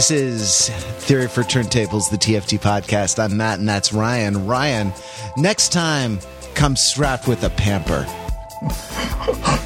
[0.00, 0.68] This is
[1.00, 3.22] Theory for Turntables, the TFT podcast.
[3.22, 4.46] I'm Matt, and that's Ryan.
[4.46, 4.94] Ryan,
[5.36, 6.20] next time,
[6.54, 8.06] come strapped with a pamper.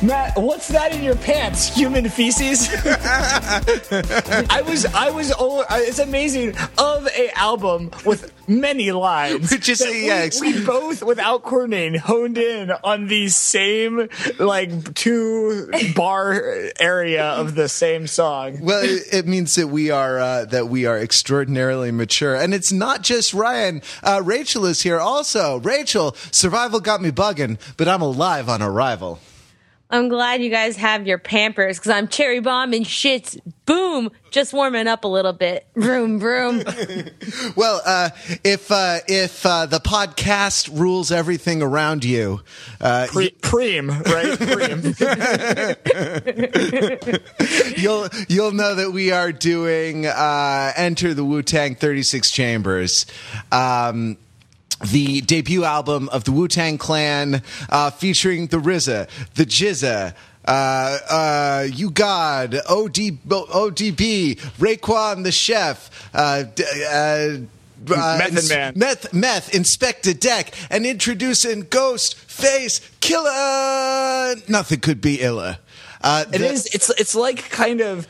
[0.02, 1.74] Matt, what's that in your pants?
[1.74, 2.68] Human feces?
[2.84, 5.32] I was, I was.
[5.70, 6.54] It's amazing.
[6.76, 12.36] Of a album with many lines, Which is- yeah, we, we both, without coordinating, honed
[12.36, 14.08] in on the same
[14.38, 16.34] like two bar
[16.78, 18.58] area of the same song.
[18.60, 22.72] Well, it, it means that we are uh, that we are extraordinarily mature, and it's
[22.72, 23.80] not just Ryan.
[24.02, 25.60] Uh, Rachel is here also.
[25.60, 29.18] Rachel, survival got me bugging, but I'm alive on arrival.
[29.94, 33.38] I'm glad you guys have your Pampers because I'm cherry bombing shits.
[33.64, 35.68] Boom, just warming up a little bit.
[35.76, 36.64] Vroom vroom.
[37.56, 38.10] Well, uh,
[38.42, 42.40] if uh, if uh, the podcast rules everything around you,
[42.80, 44.36] uh, Pre- preem, right?
[44.38, 44.82] Preem.
[47.78, 53.06] you'll you'll know that we are doing uh, Enter the Wu Tang 36 Chambers.
[53.52, 54.16] Um,
[54.86, 60.14] the debut album of the Wu Tang Clan, uh, featuring the RZA, the GZA,
[60.46, 67.36] uh, uh, U-God, OD, ODB, Raekwon the Chef, uh, d- uh,
[67.92, 68.72] uh, Method Man.
[68.76, 74.36] Meth, meth, Inspectah Deck, and introducing Ghost Face Killer.
[74.48, 75.58] Nothing could be iller.
[76.04, 76.66] Uh, the- is.
[76.74, 78.06] It's it's like kind of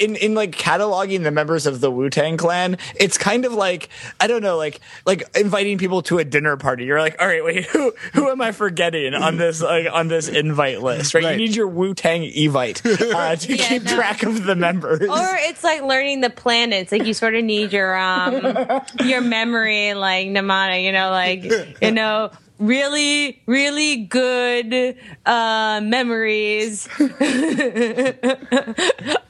[0.00, 2.78] in in like cataloging the members of the Wu Tang Clan.
[2.96, 6.84] It's kind of like I don't know, like like inviting people to a dinner party.
[6.86, 10.28] You're like, all right, wait, who who am I forgetting on this like on this
[10.28, 11.12] invite list?
[11.14, 11.22] Right?
[11.24, 11.32] Right.
[11.32, 12.80] You need your Wu Tang Evite
[13.14, 13.94] uh, to Yeah, keep no.
[13.94, 15.00] track of the members.
[15.02, 16.90] or it's like learning the planets.
[16.92, 20.82] Like you sort of need your um your memory, like Namana.
[20.82, 21.44] You know, like
[21.82, 22.30] you know.
[22.58, 26.88] Really, really good uh, memories.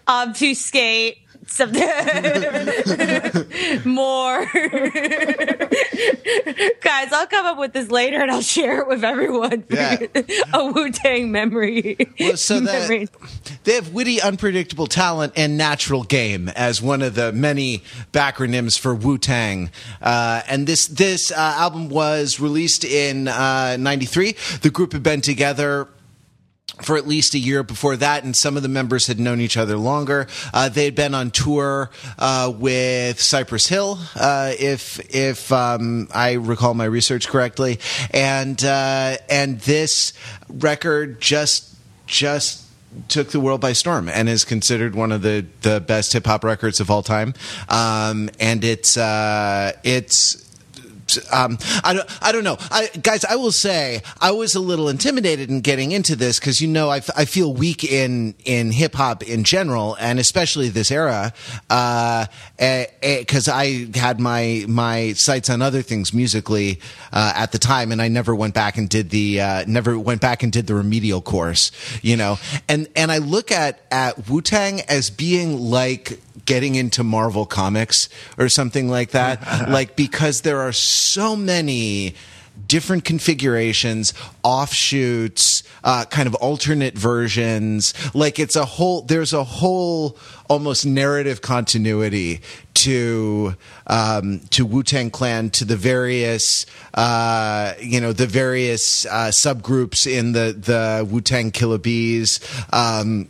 [0.07, 1.83] Obfuscate something
[3.85, 4.47] more.
[7.05, 9.65] Guys, I'll come up with this later and I'll share it with everyone.
[9.69, 9.99] Yeah.
[10.55, 11.97] A Wu Tang memory.
[12.19, 13.09] Well, so that
[13.65, 17.83] they have witty, unpredictable talent and natural game as one of the many
[18.13, 19.71] backronyms for Wu Tang.
[20.01, 24.35] Uh, and this this uh, album was released in '93.
[24.63, 25.89] the group had been together.
[26.83, 29.57] For at least a year before that, and some of the members had known each
[29.57, 30.27] other longer.
[30.53, 36.33] Uh, they had been on tour uh, with Cypress Hill, uh, if if um, I
[36.33, 37.79] recall my research correctly,
[38.11, 40.13] and uh, and this
[40.49, 41.77] record just
[42.07, 42.65] just
[43.09, 46.45] took the world by storm and is considered one of the, the best hip hop
[46.45, 47.35] records of all time.
[47.69, 50.44] Um, and it's uh, it's
[51.33, 52.57] um, I don't, I don't know.
[52.71, 56.61] I, guys, I will say I was a little intimidated in getting into this because,
[56.61, 60.69] you know, I, f- I feel weak in, in hip hop in general and especially
[60.69, 61.33] this era.
[61.71, 62.27] Uh,
[62.57, 66.81] because I had my, my sights on other things musically,
[67.13, 70.21] uh, at the time and I never went back and did the, uh, never went
[70.21, 71.71] back and did the remedial course,
[72.03, 72.39] you know,
[72.69, 78.49] and, and I look at, at Wu-Tang as being like, getting into Marvel comics or
[78.49, 79.69] something like that.
[79.69, 80.94] like because there are so
[81.37, 82.15] many
[82.69, 87.95] different configurations, offshoots, uh, kind of alternate versions.
[88.15, 89.03] Like it's a whole.
[89.03, 90.17] There's a whole
[90.49, 92.43] almost narrative continuity
[92.75, 93.57] to
[93.87, 100.11] um, to Wu Tang Clan, to the various uh, you know the various uh, subgroups
[100.11, 102.41] in the the Wu Tang Killer Bees.
[102.73, 103.29] Um,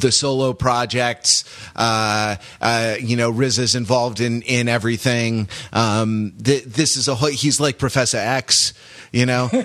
[0.00, 5.48] the solo projects, uh, uh, you know, Riz is involved in, in everything.
[5.72, 8.74] Um, th- this is a whole, he's like Professor X,
[9.12, 9.48] you know?
[9.52, 9.62] right.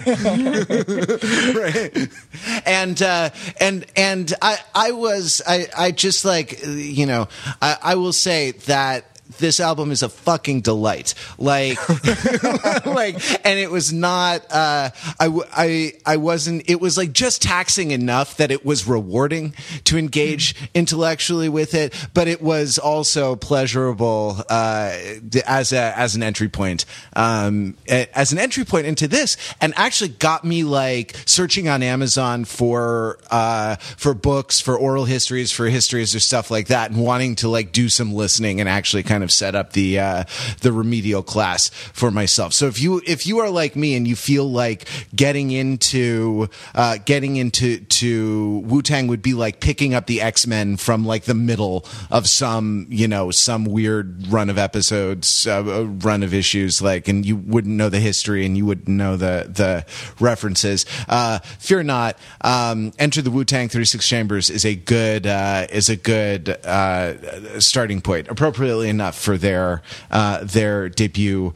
[2.66, 7.28] And, uh, and, and I, I was, I, I just like, you know,
[7.62, 9.11] I, I will say that
[9.42, 11.14] this album is a fucking delight.
[11.38, 11.78] Like,
[12.86, 14.46] like, and it was not.
[14.50, 16.70] Uh, I, I, I wasn't.
[16.70, 19.54] It was like just taxing enough that it was rewarding
[19.86, 24.98] to engage intellectually with it, but it was also pleasurable uh,
[25.46, 26.86] as a as an entry point.
[27.16, 32.46] Um, as an entry point into this, and actually got me like searching on Amazon
[32.46, 37.36] for uh, for books, for oral histories, for histories or stuff like that, and wanting
[37.36, 40.24] to like do some listening and actually kind of set up the uh,
[40.62, 42.54] the remedial class for myself.
[42.54, 46.98] So if you if you are like me and you feel like getting into uh,
[47.06, 51.24] getting into to Wu Tang would be like picking up the X Men from like
[51.24, 56.82] the middle of some you know some weird run of episodes, uh, run of issues,
[56.82, 59.86] like, and you wouldn't know the history and you wouldn't know the the
[60.20, 60.86] references.
[61.08, 62.18] Uh, fear not.
[62.42, 66.50] Um, Enter the Wu Tang Thirty Six Chambers is a good uh, is a good
[66.50, 71.54] uh, starting point, appropriately enough for their uh, their debut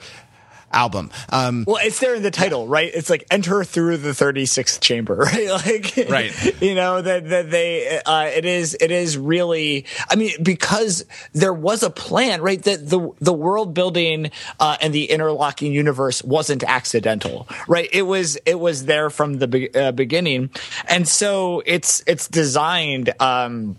[0.76, 1.10] album.
[1.30, 2.92] Um, well, it's there in the title, right?
[2.94, 5.46] It's like enter through the 36th chamber, right?
[5.56, 6.62] Like, right.
[6.62, 9.86] You know that that they uh, it is it is really.
[10.10, 12.62] I mean, because there was a plan, right?
[12.62, 17.88] That the the world building uh, and the interlocking universe wasn't accidental, right?
[17.94, 20.50] It was it was there from the be- uh, beginning,
[20.88, 23.14] and so it's it's designed.
[23.22, 23.78] Um,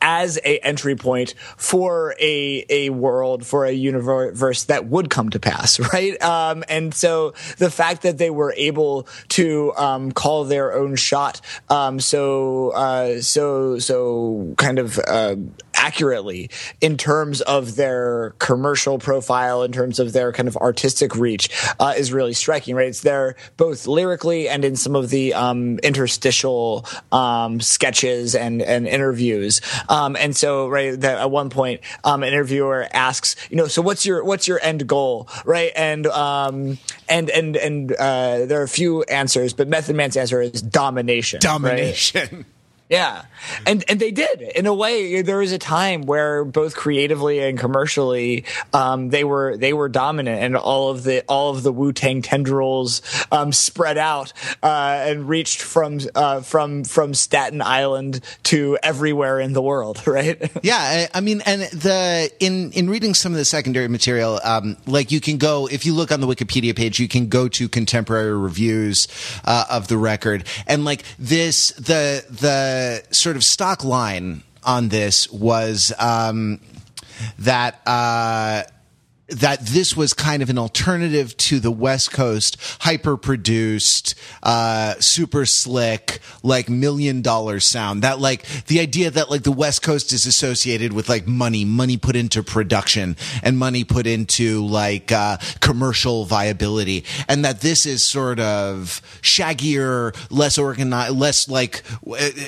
[0.00, 5.40] as a entry point for a a world for a universe that would come to
[5.40, 6.20] pass, right?
[6.22, 11.40] Um, and so the fact that they were able to um, call their own shot,
[11.68, 15.36] um, so uh, so so kind of uh,
[15.80, 16.50] accurately
[16.80, 21.48] in terms of their commercial profile, in terms of their kind of artistic reach,
[21.80, 22.88] uh, is really striking, right?
[22.88, 28.86] It's there both lyrically and in some of the um, interstitial um, sketches and and
[28.86, 29.60] interviews.
[29.88, 33.80] Um, and so, right, that at one point, um, an interviewer asks, you know, so
[33.80, 35.72] what's your what's your end goal, right?
[35.74, 36.78] And um,
[37.08, 41.40] and and and uh, there are a few answers, but Method Man's answer is domination.
[41.40, 42.28] Domination.
[42.30, 42.44] Right?
[42.90, 43.22] Yeah,
[43.66, 45.22] and and they did in a way.
[45.22, 50.42] There was a time where both creatively and commercially, um, they were they were dominant,
[50.42, 53.00] and all of the all of the Wu Tang tendrils
[53.30, 54.32] um, spread out
[54.64, 60.02] uh, and reached from uh, from from Staten Island to everywhere in the world.
[60.10, 60.50] Right?
[60.64, 64.76] Yeah, I, I, mean, and the in in reading some of the secondary material, um,
[64.88, 67.68] like you can go if you look on the Wikipedia page, you can go to
[67.68, 69.06] contemporary reviews
[69.44, 72.79] uh, of the record, and like this the the
[73.10, 76.60] sort of stock line on this was um,
[77.38, 77.80] that.
[77.86, 78.62] Uh,
[79.30, 85.46] that this was kind of an alternative to the West Coast hyper produced, uh, super
[85.46, 88.02] slick, like million dollar sound.
[88.02, 91.96] That like the idea that like the West Coast is associated with like money, money
[91.96, 97.04] put into production and money put into like, uh, commercial viability.
[97.28, 101.82] And that this is sort of shaggier, less organized, less like,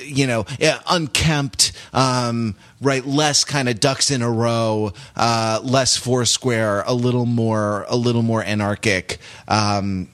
[0.03, 0.45] you know,
[0.89, 3.05] unkempt, um, right?
[3.05, 8.21] Less kind of ducks in a row, uh, less foursquare, a little more, a little
[8.21, 9.19] more anarchic.
[9.47, 10.09] Um,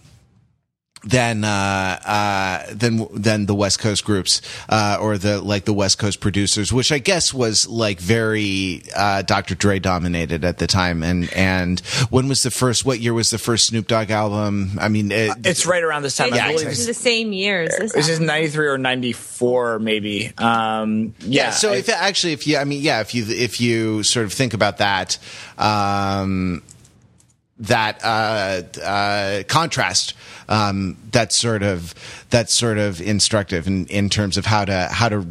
[1.04, 5.98] than uh, uh, than than the West Coast groups uh, or the like the West
[5.98, 9.56] Coast producers, which I guess was like very uh, Dr.
[9.56, 11.04] Dre dominated at the time.
[11.04, 11.80] And and
[12.10, 12.86] when was the first?
[12.86, 14.78] What year was the first Snoop Dogg album?
[14.80, 16.34] I mean, it, it's right around this time.
[16.34, 17.72] Yeah, I believe it's the same years.
[17.78, 20.34] This is ninety three or ninety four, maybe.
[20.38, 23.62] Um, yeah, yeah, So I, if actually, if you, I mean, yeah, if you if
[23.62, 25.18] you sort of think about that.
[25.58, 26.62] Um,
[27.60, 30.14] that uh, uh, contrast
[30.48, 31.94] um, that's sort of
[32.30, 35.28] that's sort of instructive in, in terms of how to how to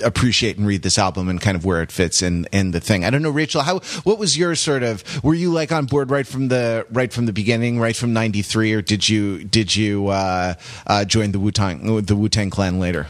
[0.00, 3.04] appreciate and read this album and kind of where it fits in in the thing.
[3.04, 3.62] I don't know, Rachel.
[3.62, 5.22] How what was your sort of?
[5.24, 8.72] Were you like on board right from the right from the beginning, right from '93,
[8.72, 10.54] or did you did you uh,
[10.86, 13.06] uh, join the Wu Tang the Wu Tang Clan later?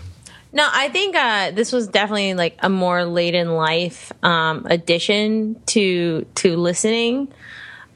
[0.52, 5.60] No, I think uh, this was definitely like a more late in life um, addition
[5.66, 7.28] to to listening.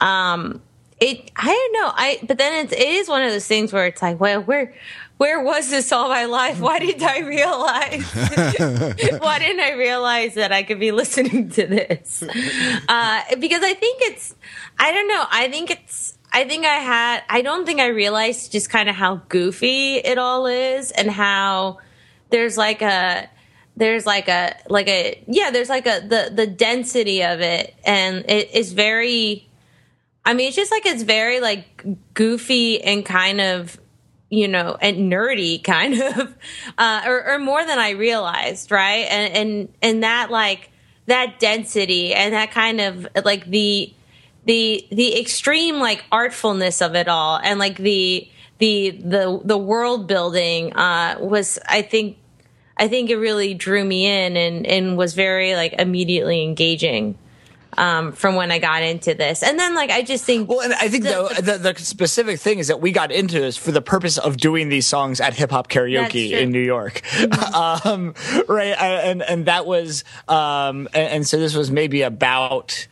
[0.01, 0.61] Um,
[0.99, 1.91] it I don't know.
[1.95, 4.73] I but then it's, it is one of those things where it's like, well, where
[5.19, 6.61] where was this all my life?
[6.61, 8.03] Why didn't I realize?
[9.21, 12.23] why didn't I realize that I could be listening to this?
[12.23, 14.33] Uh, because I think it's,
[14.79, 15.25] I don't know.
[15.29, 18.95] I think it's, I think I had, I don't think I realized just kind of
[18.95, 21.79] how goofy it all is and how
[22.29, 23.29] there's like a,
[23.75, 28.23] there's like a, like a, yeah, there's like a, the, the density of it and
[28.29, 29.48] it is very,
[30.29, 31.83] I mean, it's just like it's very like
[32.13, 33.81] goofy and kind of,
[34.29, 36.35] you know, and nerdy kind of,
[36.77, 39.07] uh, or, or more than I realized, right?
[39.09, 40.69] And and and that like
[41.07, 43.91] that density and that kind of like the
[44.45, 50.05] the the extreme like artfulness of it all and like the the the the world
[50.05, 52.17] building uh, was I think
[52.77, 57.17] I think it really drew me in and and was very like immediately engaging
[57.77, 59.43] um, from when I got into this.
[59.43, 60.49] And then, like, I just think.
[60.49, 63.39] Well, and I think the, though, the, the, specific thing is that we got into
[63.39, 67.01] this for the purpose of doing these songs at hip hop karaoke in New York.
[67.01, 67.87] Mm-hmm.
[67.87, 68.13] um,
[68.47, 68.75] right.
[68.77, 72.87] And, and that was, um, and, and so this was maybe about,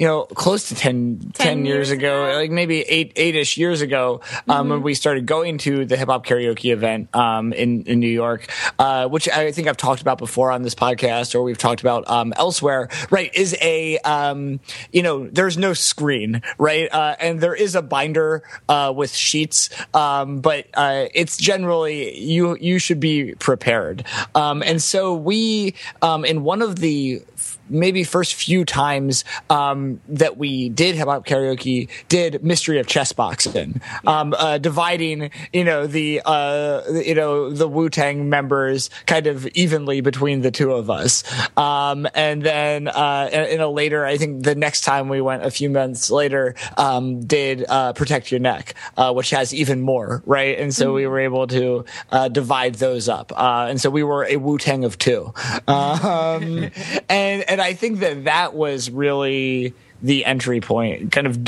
[0.00, 2.38] you know, close to 10, 10, 10 years, years ago, ago.
[2.38, 6.24] like maybe eight, eight-ish years ago, um, when we started going to the hip hop
[6.24, 10.52] karaoke event, um, in, in New York, uh, which I think I've talked about before
[10.52, 15.28] on this podcast or we've talked about, um, elsewhere, right, is a, um, you know,
[15.28, 16.90] there's no screen, right?
[16.90, 22.56] Uh, and there is a binder, uh, with sheets, um, but, uh, it's generally, you,
[22.58, 24.06] you should be prepared.
[24.34, 27.22] Um, and so we, um, in one of the,
[27.70, 33.12] maybe first few times um, that we did hip hop karaoke did mystery of chess
[33.12, 39.26] boxing, um, uh, dividing you know the uh, you know the Wu Tang members kind
[39.26, 41.24] of evenly between the two of us,
[41.56, 45.44] um, and then uh, in in a later I think the next time we went
[45.44, 50.22] a few months later um, did uh, protect your neck, uh, which has even more
[50.26, 54.02] right, and so we were able to uh, divide those up, uh, and so we
[54.02, 55.32] were a Wu Tang of two,
[55.68, 56.70] um,
[57.08, 61.38] and and I think that that was really the entry point kind of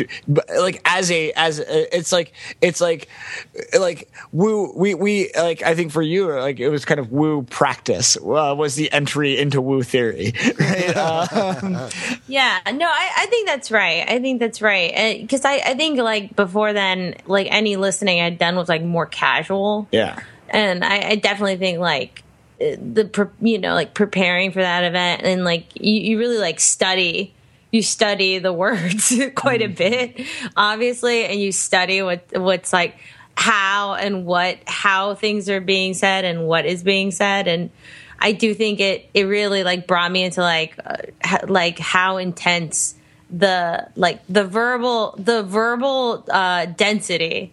[0.59, 3.09] like as a as a, it's like it's like
[3.79, 7.45] like woo we we like i think for you like it was kind of woo
[7.45, 11.89] practice uh, was the entry into woo theory right um,
[12.27, 14.05] Yeah, no, I, I think that's right.
[14.09, 15.21] I think that's right.
[15.21, 19.07] Because I, I think like before then, like any listening I'd done was like more
[19.07, 19.89] casual.
[19.93, 22.32] yeah and I, I definitely think like uh,
[22.77, 25.23] the you know like preparing for that event.
[25.23, 27.35] And like you, you really like study
[27.71, 30.21] you study the words quite a bit
[30.59, 32.99] obviously and you study what what's like
[33.37, 37.49] how and what how things are being said and what is being said.
[37.49, 37.71] And
[38.19, 42.19] I do think it it really like brought me into like uh, ha- like how
[42.19, 42.95] intense
[43.31, 47.53] the like the verbal the verbal uh density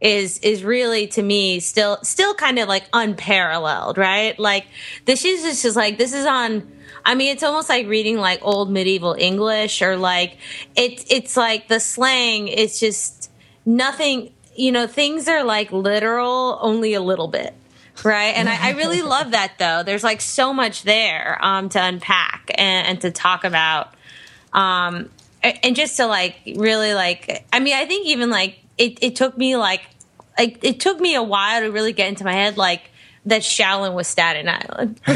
[0.00, 4.38] is is really to me still still kind of like unparalleled, right?
[4.38, 4.66] Like
[5.04, 6.70] this is just, just like this is on
[7.04, 10.36] I mean it's almost like reading like old medieval English or like
[10.76, 13.30] it's it's like the slang is just
[13.66, 17.54] nothing you know, things are like literal only a little bit.
[18.04, 18.34] Right.
[18.34, 19.82] And I, I really love that though.
[19.84, 23.94] There's like so much there um to unpack and, and to talk about.
[24.52, 25.10] Um
[25.42, 29.36] and just to like really like I mean I think even like it, it took
[29.36, 29.82] me like
[30.38, 32.90] like it took me a while to really get into my head like
[33.26, 35.00] that Shaolin was Staten Island.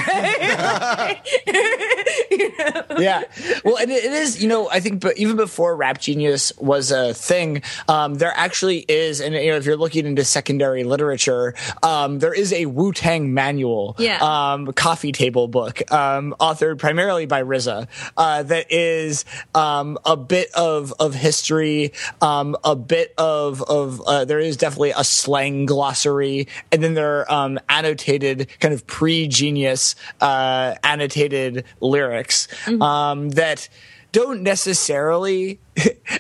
[2.99, 3.23] yeah.
[3.65, 6.91] Well, and it it is, you know, I think, but even before Rap Genius was
[6.91, 11.55] a thing, um, there actually is, and you know, if you're looking into secondary literature,
[11.83, 14.19] um, there is a Wu Tang manual, Yeah.
[14.21, 20.51] um, coffee table book, um, authored primarily by RZA, uh, that is um, a bit
[20.53, 26.49] of of history, um, a bit of of uh, there is definitely a slang glossary,
[26.71, 27.59] and then there are um,
[27.93, 32.49] annotated kind of pre-genius uh, annotated lyrics
[32.81, 33.69] um, that
[34.13, 35.61] don't necessarily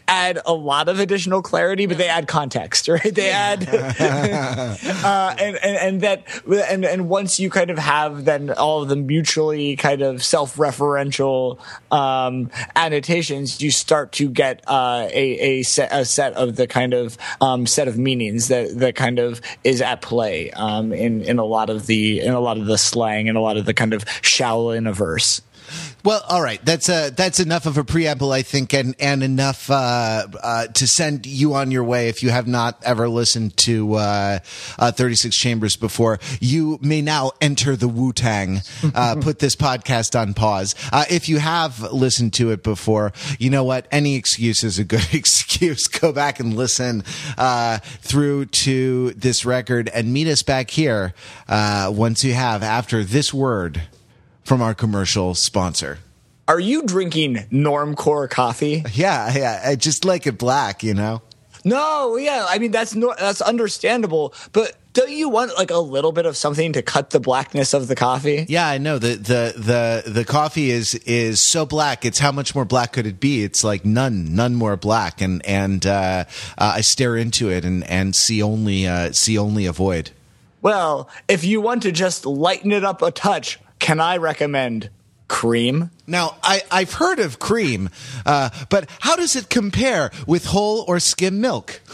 [0.08, 3.14] add a lot of additional clarity, but they add context, right?
[3.14, 8.50] They add, uh, and, and and that and and once you kind of have then
[8.50, 11.58] all of the mutually kind of self-referential
[11.92, 16.94] um, annotations, you start to get uh, a a set a set of the kind
[16.94, 21.38] of um, set of meanings that that kind of is at play um, in in
[21.38, 23.74] a lot of the in a lot of the slang and a lot of the
[23.74, 25.42] kind of Shaolin verse.
[26.04, 26.64] Well, all right.
[26.64, 30.86] That's uh, that's enough of a preamble, I think, and and enough uh, uh, to
[30.86, 32.08] send you on your way.
[32.08, 34.38] If you have not ever listened to uh,
[34.78, 38.62] uh, Thirty Six Chambers before, you may now enter the Wu Tang.
[38.94, 40.74] Uh, put this podcast on pause.
[40.92, 43.86] Uh, if you have listened to it before, you know what?
[43.92, 45.86] Any excuse is a good excuse.
[45.86, 47.04] Go back and listen
[47.38, 51.14] uh, through to this record and meet us back here
[51.48, 53.82] uh, once you have after this word
[54.44, 55.98] from our commercial sponsor.
[56.48, 58.84] Are you drinking Normcore coffee?
[58.92, 59.62] Yeah, yeah.
[59.64, 61.22] I just like it black, you know?
[61.64, 62.46] No, yeah.
[62.48, 66.36] I mean that's no, that's understandable, but don't you want like a little bit of
[66.36, 68.44] something to cut the blackness of the coffee?
[68.48, 68.98] Yeah, I know.
[68.98, 72.04] The the the the coffee is is so black.
[72.04, 73.42] It's how much more black could it be?
[73.44, 75.20] It's like none, none more black.
[75.20, 76.24] And and uh,
[76.58, 80.10] uh, I stare into it and and see only uh, see only a void.
[80.60, 84.88] Well, if you want to just lighten it up a touch, can I recommend
[85.26, 85.90] cream?
[86.06, 87.90] Now, I, I've heard of cream,
[88.24, 91.80] uh, but how does it compare with whole or skim milk?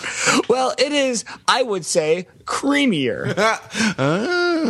[0.49, 3.35] Well, it is, I would say, creamier.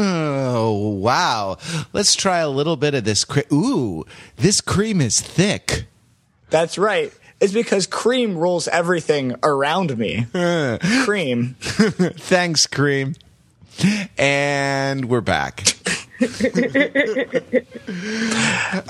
[0.00, 1.56] Oh, wow.
[1.92, 3.24] Let's try a little bit of this.
[3.24, 4.04] Cre- Ooh,
[4.36, 5.86] this cream is thick.
[6.50, 7.12] That's right.
[7.40, 10.26] It's because cream rules everything around me.
[11.04, 11.56] cream.
[11.58, 13.14] Thanks, cream.
[14.18, 15.64] And we're back.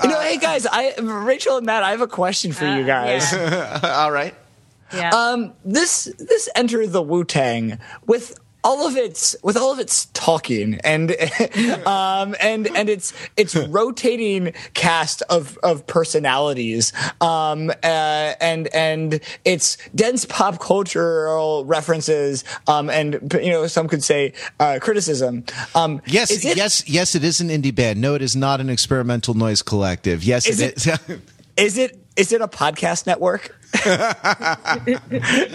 [0.01, 2.85] You know, hey guys, I Rachel and Matt, I have a question for you Uh,
[2.85, 3.31] guys.
[3.33, 3.79] yeah.
[4.03, 4.33] All right.
[4.93, 5.09] Yeah.
[5.11, 10.05] Um, this this enter the Wu Tang with all of its with all of its
[10.13, 11.11] talking and
[11.87, 19.77] um and and its its rotating cast of of personalities um uh, and and its
[19.95, 25.43] dense pop cultural references um and you know some could say uh criticism
[25.75, 27.15] um Yes, it- yes, yes.
[27.15, 28.01] It is an indie band.
[28.01, 30.23] No, it is not an experimental noise collective.
[30.23, 31.19] Yes, Is it it- is.
[31.57, 33.55] Is it is it a podcast network?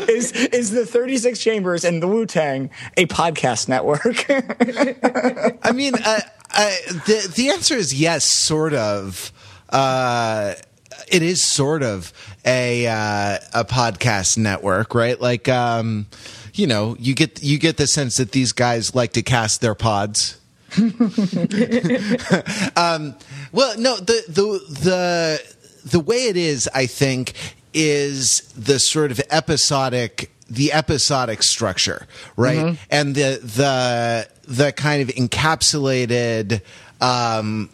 [0.09, 4.25] is is the 36 Chambers and the Wu Tang a podcast network?
[5.63, 6.21] I mean, uh,
[6.55, 6.71] uh,
[7.07, 9.31] the the answer is yes, sort of.
[9.69, 10.55] Uh,
[11.09, 12.13] it is sort of
[12.47, 15.21] a uh, a podcast network, right?
[15.21, 16.07] Like, um,
[16.55, 19.75] you know, you get you get the sense that these guys like to cast their
[19.75, 20.41] pods.
[20.79, 20.89] um,
[23.53, 27.35] well, no, the the the the way it is, I think,
[27.73, 32.59] is the sort of episodic the episodic structure, right?
[32.91, 36.61] And the the the kind of encapsulated
[37.01, 37.71] um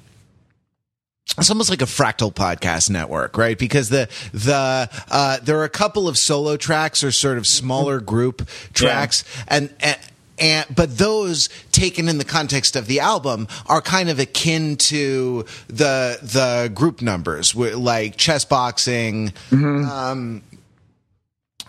[1.39, 3.57] it's almost like a fractal podcast network, right?
[3.57, 8.01] Because the the uh, there are a couple of solo tracks or sort of smaller
[8.01, 9.97] group tracks, and, and
[10.41, 15.45] and but those taken in the context of the album are kind of akin to
[15.69, 19.33] the the group numbers, like chess boxing.
[19.53, 20.43] Um,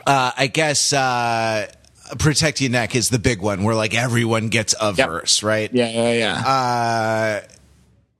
[0.07, 0.93] uh, I guess.
[0.93, 1.67] Uh,
[2.19, 5.07] Protect your neck is the big one, where like everyone gets a Yep.
[5.07, 5.69] verse, right?
[5.73, 6.33] yeah, yeah, yeah.
[6.45, 7.47] uh,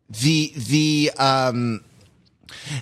[0.10, 1.84] the the um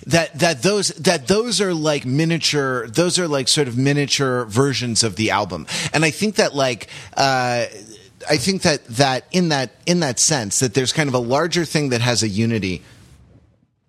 [0.06, 5.02] that that those that those are like miniature those are like sort of miniature versions
[5.02, 7.64] of the album and i think that like uh
[8.28, 11.64] i think that that in that in that sense that there's kind of a larger
[11.64, 12.82] thing that has a unity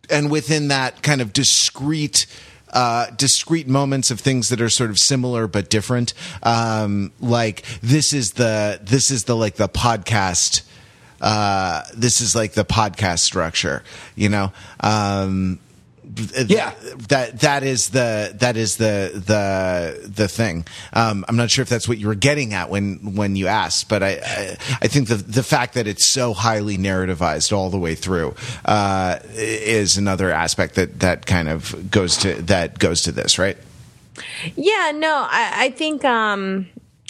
[0.09, 2.25] and within that kind of discrete
[2.73, 6.13] uh, discrete moments of things that are sort of similar but different.
[6.41, 10.63] Um, like this is the this is the like the podcast.
[11.19, 13.83] Uh, this is like the podcast structure,
[14.15, 14.51] you know.
[14.79, 15.59] Um,
[16.15, 16.73] Yeah.
[17.09, 20.65] that that is the that is the the the thing.
[20.93, 23.87] Um, I'm not sure if that's what you were getting at when when you asked,
[23.87, 27.77] but I I, I think the the fact that it's so highly narrativized all the
[27.79, 33.11] way through uh, is another aspect that that kind of goes to that goes to
[33.11, 33.57] this, right?
[34.55, 36.67] Yeah, no, I, I think um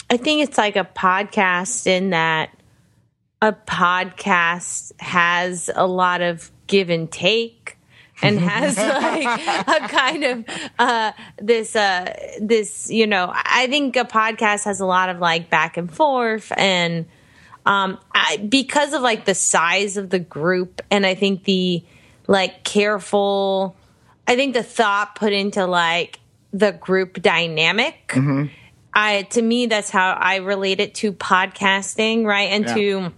[0.08, 2.50] I think it's like a podcast in that
[3.40, 7.76] a podcast has a lot of give and take
[8.22, 10.44] and has like a kind of
[10.78, 15.50] uh this uh this you know I think a podcast has a lot of like
[15.50, 17.06] back and forth and
[17.66, 21.84] um I, because of like the size of the group and I think the
[22.26, 23.76] like careful
[24.26, 26.20] I think the thought put into like
[26.52, 28.12] the group dynamic.
[28.94, 32.50] I to me that's how I relate it to podcasting, right?
[32.50, 32.74] And Yeah.
[32.74, 33.12] to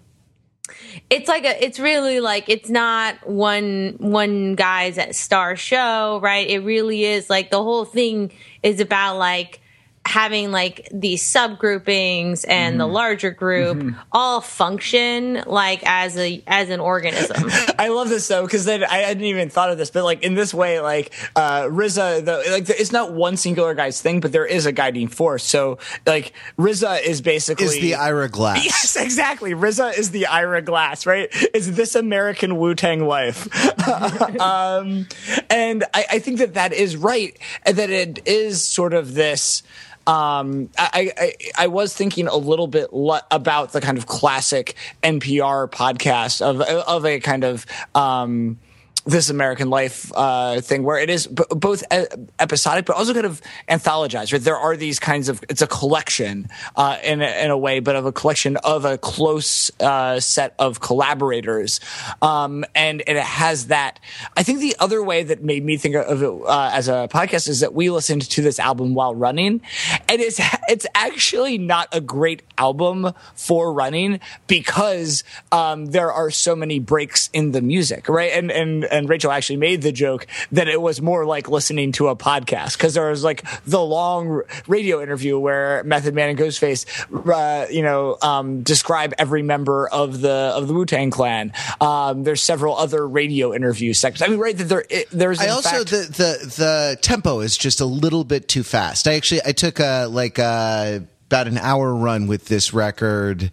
[1.11, 6.49] it's like a it's really like it's not one one guy's star show, right?
[6.49, 9.61] It really is like the whole thing is about like
[10.07, 16.81] having like these subgroupings and the larger group all function like as a as an
[16.81, 17.51] organism.
[17.79, 20.35] I love this though because then I hadn't even thought of this, but like in
[20.35, 24.47] this way, like uh RZA, the, like it's not one singular guy's thing, but there
[24.47, 25.45] is a guiding force.
[25.45, 28.65] So like RZA is basically Is the Ira Glass?
[28.75, 29.53] Yes, exactly.
[29.53, 31.29] RZA is the Ira Glass, right?
[31.55, 33.49] Is this American Wu Tang life.
[34.41, 35.07] um,
[35.51, 39.63] and I, I think that that is right, and that it is sort of this.
[40.07, 42.89] Um, I, I I was thinking a little bit
[43.31, 47.65] about the kind of classic NPR podcast of of a kind of
[47.95, 48.59] um,
[49.05, 52.07] this American Life uh, thing, where it is b- both e-
[52.41, 54.33] episodic but also kind of anthologized.
[54.33, 57.81] Right, there are these kinds of it's a collection uh, in a, in a way,
[57.81, 61.81] but of a collection of a close uh, set of collaborators,
[62.23, 64.01] um, and, it has that.
[64.37, 67.49] I think the other way that made me think of it uh, as a podcast
[67.49, 69.61] is that we listened to this album while running,
[70.09, 76.57] and it's it's actually not a great album for running because um, there are so
[76.57, 78.33] many breaks in the music, right?
[78.33, 82.09] And and and Rachel actually made the joke that it was more like listening to
[82.09, 86.87] a podcast because there was like the long radio interview where Method Man and Ghostface,
[87.29, 91.53] uh, you know, um, describe every member of the of the Wu Tang Clan.
[91.81, 94.23] Um, there's several other radio interview sections.
[94.23, 94.57] I mean, right?
[94.57, 95.41] That there it, there's.
[95.41, 99.09] I also fact- the, the the tempo is just a little bit too fast.
[99.09, 103.51] I actually I took a like a, about an hour run with this record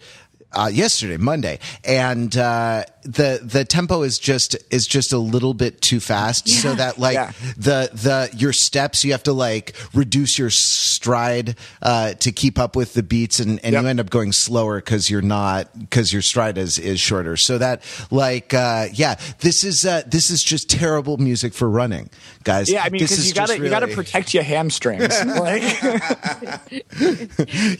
[0.54, 5.82] uh, yesterday, Monday, and uh, the the tempo is just is just a little bit
[5.82, 7.32] too fast, so that like Yeah.
[7.58, 12.76] the the your steps you have to like reduce your stride uh, to keep up
[12.76, 13.82] with the beats, and, and Yep.
[13.84, 17.38] you end up going slower because you're not because your stride is is shorter.
[17.38, 22.10] So that like uh, yeah, this is uh, this is just terrible music for running,
[22.44, 22.70] guys.
[22.70, 25.08] Yeah, I mean, because you gotta just you gotta protect your hamstrings.
[25.26, 25.64] like,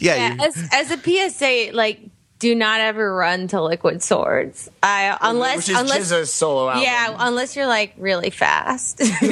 [0.00, 2.00] Yeah, as as a PSA, like
[2.42, 4.68] do not ever run to Liquid Swords.
[4.82, 6.82] I unless which is unless GZA's solo album.
[6.82, 9.00] yeah, unless you're like really fast.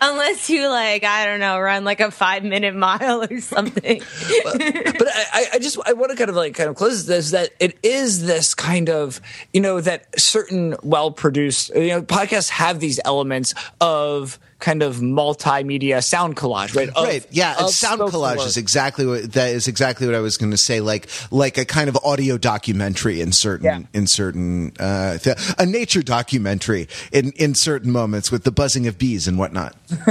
[0.00, 4.00] unless you like I don't know, run like a five minute mile or something.
[4.00, 7.32] but I, I- I just I want to kind of like kind of close this
[7.32, 9.20] that it is this kind of
[9.52, 14.96] you know that certain well produced you know podcasts have these elements of kind of
[14.96, 18.46] multimedia sound collage right Of- right yeah of sound collage word.
[18.46, 21.64] is exactly what that is exactly what i was going to say like like a
[21.64, 23.80] kind of audio documentary in certain Yeah.
[23.92, 28.96] in certain uh th- a nature documentary in in certain moments with the buzzing of
[28.98, 29.74] bees and whatnot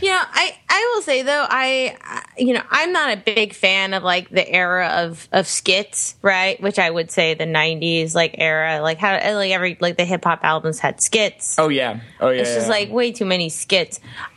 [0.00, 3.54] You know, I I will say though, I I- you know I'm not a big
[3.54, 6.60] fan of like the era of of skits, right?
[6.60, 10.24] Which I would say the '90s like era, like how like every like the hip
[10.24, 11.56] hop albums had skits.
[11.58, 12.70] oh yeah oh yeah It's just yeah.
[12.72, 13.59] like way too many skits.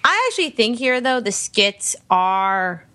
[0.04, 2.86] I actually think here though the skits are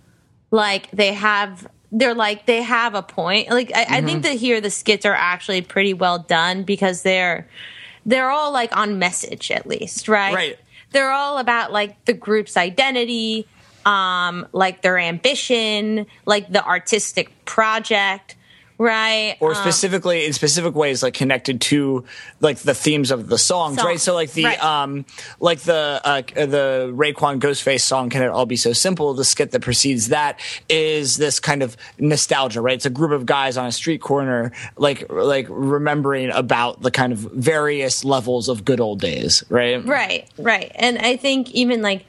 [0.50, 3.50] like they have they're like they have a point.
[3.50, 4.06] Like I, I Mm-hmm.
[4.06, 7.48] think that here the skits are actually pretty well done because they're
[8.06, 10.34] they're all like on message at least, right?
[10.34, 10.58] Right.
[10.92, 13.46] They're all about like the group's identity,
[13.84, 18.36] um, like their ambition, like the artistic project,
[18.78, 19.36] right?
[19.40, 22.04] or Um, specifically in specific ways like connected to
[22.40, 24.62] like the themes of the songs, Songs, right so like the right.
[24.64, 25.04] um
[25.40, 29.50] like the uh the Raekwon Ghostface song can it all be so simple the skit
[29.50, 33.66] that precedes that is this kind of nostalgia right it's a group of guys on
[33.66, 39.00] a street corner like like remembering about the kind of various levels of good old
[39.00, 40.70] days right Right, right.
[40.76, 42.04] And I think even like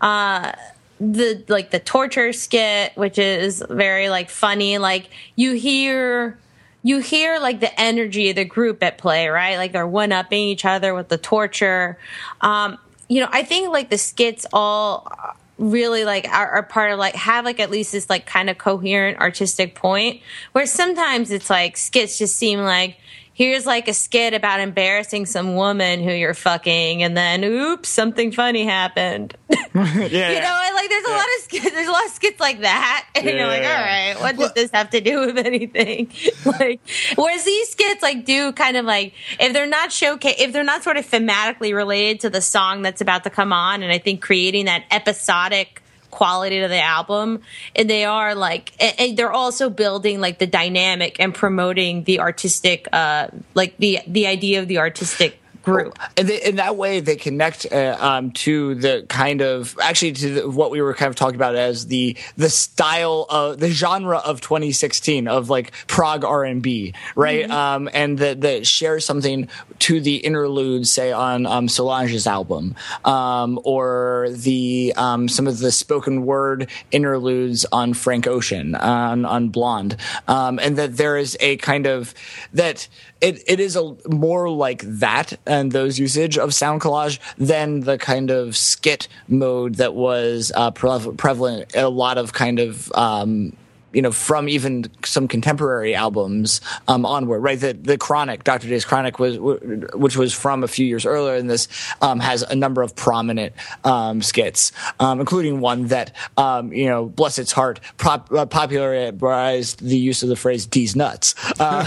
[0.00, 0.52] uh
[1.00, 6.38] the like the torture skit, which is very like funny, like you hear
[6.82, 9.56] you hear like the energy of the group at play, right?
[9.56, 11.98] Like they're one upping each other with the torture.
[12.42, 12.78] Um,
[13.08, 15.10] you know, I think like the skits all
[15.56, 18.58] really like are, are part of like have like at least this like kind of
[18.58, 20.20] coherent artistic point
[20.52, 22.98] where sometimes it's like skits just seem like
[23.34, 28.32] here's like a skit about embarrassing some woman who you're fucking and then oops something
[28.32, 29.36] funny happened.
[29.74, 32.38] Yeah, you know and, like there's a lot of skits there's a lot of skits
[32.40, 33.06] like that.
[33.16, 34.12] And you're like all Yeah.
[34.14, 36.12] right what does this have to do with anything?
[36.44, 36.80] Like
[37.16, 40.84] whereas these skits like do kind of like if they're not showcase if they're not
[40.84, 44.22] sort of thematically related to the song that's about to come on and i think
[44.22, 45.82] creating that episodic
[46.14, 47.40] quality to the album
[47.74, 52.86] and they are like and, they're also building like the dynamic and promoting the artistic
[52.92, 55.98] uh like the the idea of the artistic group.
[56.16, 60.34] And they, in that way they connect uh, um, to the kind of actually to
[60.34, 64.18] the, what we were kind of talking about as the the style of the genre
[64.18, 67.50] of 2016 of like prog R&B right?
[67.50, 69.48] Um, and that that shares something
[69.80, 72.74] to the interludes say on um, Solange's album
[73.04, 79.48] um, or the um, some of the spoken word interludes on Frank Ocean on on
[79.48, 79.96] Blonde.
[80.28, 82.14] Um, and that there is a kind of
[82.52, 82.88] that
[83.20, 87.98] it, it is a more like that and those usage of sound collage than the
[87.98, 93.56] kind of skit mode that was uh, prev- prevalent a lot of kind of um,
[93.94, 97.58] you know from even some contemporary albums um, onward right?
[97.58, 98.68] The the chronic Dr.
[98.68, 101.68] Dre's chronic was which was from a few years earlier and this
[102.02, 103.54] um, has a number of prominent
[103.84, 109.80] um, skits um, including one that um, you know bless its heart pop- uh, popularized
[109.84, 111.34] the use of the phrase d's nuts.
[111.60, 111.86] Uh,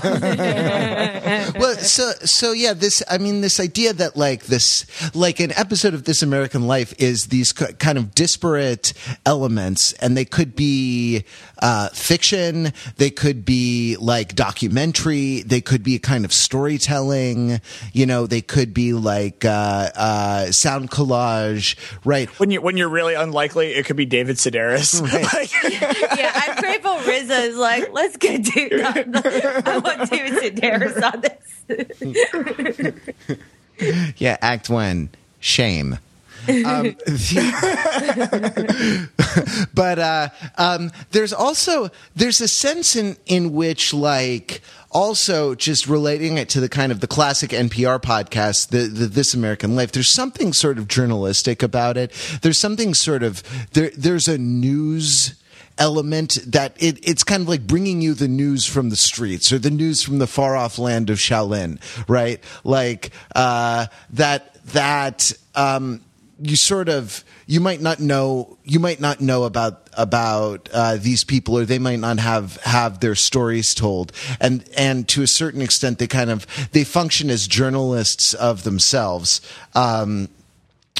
[1.59, 5.93] well so so yeah this i mean this idea that like this like an episode
[5.93, 8.93] of this american life is these k- kind of disparate
[9.25, 11.25] elements and they could be
[11.59, 12.73] uh, fiction.
[12.97, 15.41] They could be like documentary.
[15.41, 17.61] They could be a kind of storytelling.
[17.93, 21.75] You know they could be like uh, uh, sound collage.
[22.03, 22.29] Right.
[22.39, 25.01] When you when you're really unlikely, it could be David Sedaris.
[25.17, 25.51] Like,
[26.17, 28.81] yeah, I'm grateful RZA is like, let's get David.
[28.85, 31.33] I want David Sedaris on this.
[34.17, 35.09] yeah act one.
[35.39, 35.97] Shame
[36.65, 37.67] um, the-
[39.73, 46.37] but uh, um, there's also there's a sense in in which like also just relating
[46.37, 49.91] it to the kind of the classic NPR podcast, the, the This American Life.
[49.91, 52.11] There's something sort of journalistic about it.
[52.41, 53.91] There's something sort of there.
[53.97, 55.35] There's a news
[55.77, 59.59] element that it, it's kind of like bringing you the news from the streets or
[59.59, 62.43] the news from the far off land of Shaolin, right?
[62.63, 66.01] Like uh, that that um,
[66.39, 71.23] you sort of you might not know you might not know about about uh, these
[71.23, 74.11] people or they might not have have their stories told.
[74.39, 79.41] And and to a certain extent they kind of they function as journalists of themselves.
[79.73, 80.29] Um,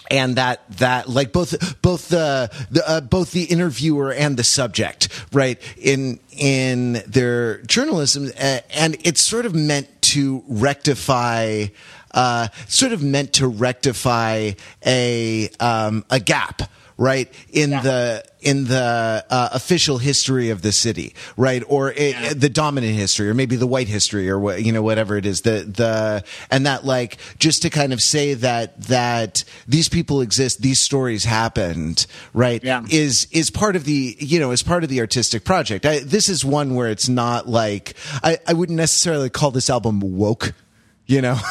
[0.10, 5.10] and that that like both both the, the uh, both the interviewer and the subject
[5.34, 11.66] right in in their journalism and it's sort of meant to rectify
[12.18, 14.52] uh, sort of meant to rectify
[14.86, 16.64] a um, a gap
[16.98, 17.82] right in yeah.
[17.82, 22.34] the in the uh, official history of the city right or it, yeah.
[22.34, 25.42] the dominant history or maybe the white history or what you know whatever it is
[25.42, 30.64] the the and that like just to kind of say that that these people exist
[30.64, 32.84] these stories happened right yeah.
[32.90, 36.30] is is part of the you know is part of the artistic project I, this
[36.30, 40.54] is one where it's not like I, I wouldn't necessarily call this album woke
[41.08, 41.38] you know?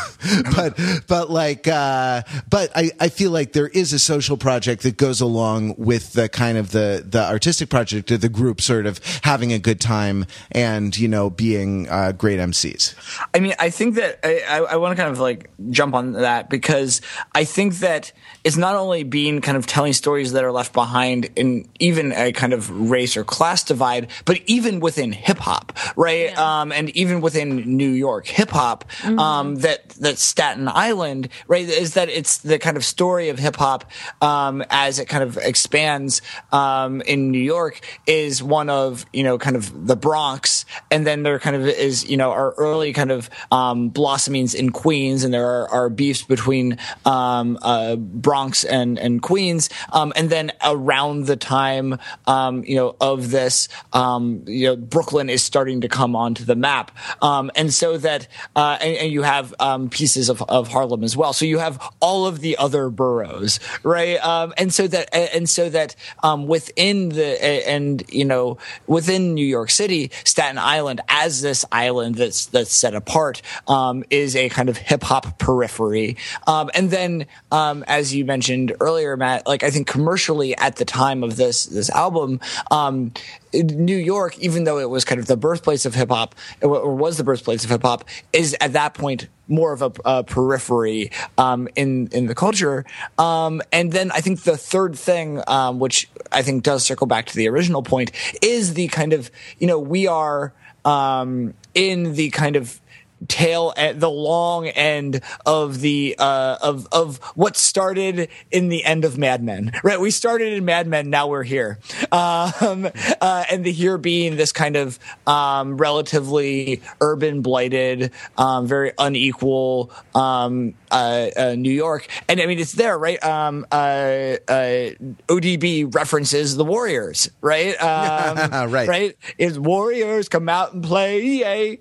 [0.57, 4.97] But but like uh but i i feel like there is a social project that
[4.97, 9.01] goes along with the kind of the the artistic project of the group sort of
[9.23, 12.95] having a good time and you know being uh, great mcs
[13.35, 16.13] i mean i think that i i, I want to kind of like jump on
[16.13, 17.01] that because
[17.35, 18.13] i think that
[18.47, 22.33] it's not only being kind of telling stories that are left behind in even a
[22.33, 26.61] kind of race or class divide but even within hip hop right yeah.
[26.61, 29.19] um and even within new york hip hop mm-hmm.
[29.19, 33.39] um um, that that Staten Island, right, is that it's the kind of story of
[33.39, 39.07] hip hop um, as it kind of expands um, in New York is one of
[39.13, 42.53] you know kind of the Bronx, and then there kind of is you know our
[42.55, 47.97] early kind of um, blossomings in Queens, and there are, are beefs between um, uh,
[47.97, 54.67] Bronx and and Queens, um, and then around the time you know of this, you
[54.67, 56.91] know Brooklyn is starting to come onto the map,
[57.23, 61.33] and so that uh, and, and you have um, pieces of, of Harlem as well.
[61.33, 64.25] So you have all of the other boroughs, right?
[64.25, 69.47] Um, and so that and so that um, within the and you know within New
[69.47, 74.69] York City, Staten Island as this island that's that's set apart um, is a kind
[74.69, 76.17] of hip hop periphery.
[76.47, 80.85] Um, and then um, as you mentioned earlier, Matt, like I think commercially at the
[80.85, 83.13] time of this this album um,
[83.55, 87.17] New York, even though it was kind of the birthplace of hip hop, or was
[87.17, 91.69] the birthplace of hip hop, is at that point more of a, a periphery um,
[91.77, 92.85] in in the culture.
[93.19, 97.27] Um, and then I think the third thing, um, which I think does circle back
[97.27, 98.11] to the original point,
[98.43, 100.53] is the kind of you know we are
[100.85, 102.81] um, in the kind of
[103.29, 109.05] tail at the long end of the uh, of of what started in the end
[109.05, 109.73] of Mad Men.
[109.83, 111.79] Right, we started in Mad Men, now we're here,
[112.13, 112.89] um,
[113.21, 119.91] uh, and the here being this kind of um, relatively urban, blighted, um, very unequal
[120.15, 123.23] um, uh, uh, New York, and I mean it's there, right?
[123.25, 124.91] Um, uh, uh,
[125.29, 127.77] ODB references the Warriors, right?
[127.87, 129.17] Um, right, right.
[129.39, 131.23] Is Warriors come out and play?
[131.23, 131.81] Yay!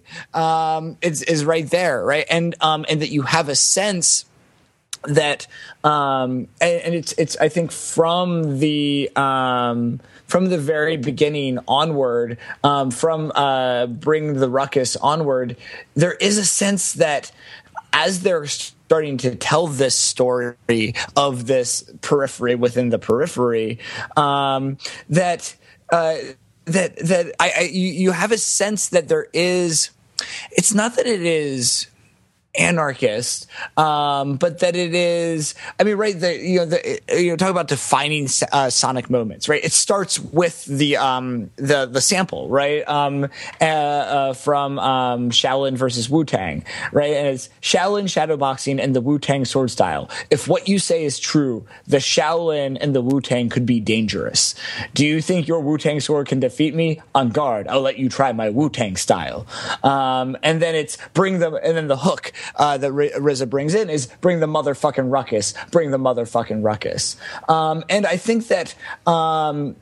[1.01, 2.25] it's is right there, right?
[2.29, 4.25] And um, and that you have a sense
[5.03, 5.47] that
[5.83, 12.37] um, and, and, it's it's I think from the um, from the very beginning onward,
[12.63, 15.57] um, from uh, bring the ruckus onward,
[15.93, 17.31] there is a sense that
[17.93, 23.79] as they're starting to tell this story of this periphery within the periphery,
[24.17, 24.77] um,
[25.09, 25.55] that
[25.91, 26.15] uh,
[26.65, 29.91] that that I, I you, you have a sense that there is
[30.51, 31.87] it's not that it is
[32.57, 35.55] anarchist, um, but that it is.
[35.79, 36.19] I mean, right?
[36.19, 39.63] The, you know, the, you know, talk about defining uh, sonic moments, right?
[39.63, 42.87] It starts with the um, the the sample, right?
[42.87, 43.29] Um,
[43.61, 47.13] uh, uh, from um, Shaolin versus Wu Tang, right?
[47.13, 50.09] And it's Shaolin shadowboxing and the Wu Tang sword style.
[50.29, 54.55] If what you say is true, the Shaolin and the Wu Tang could be dangerous.
[54.93, 57.01] Do you think your Wu Tang sword can defeat me?
[57.13, 59.45] On guard, I'll let you try my Wu Tang style.
[59.83, 63.89] Um, and then it's bring them, and then the hook uh, that RZA brings in
[63.89, 67.17] is bring the motherfucking ruckus, bring the motherfucking ruckus.
[67.47, 68.75] Um, and I think that.
[69.07, 69.75] Um,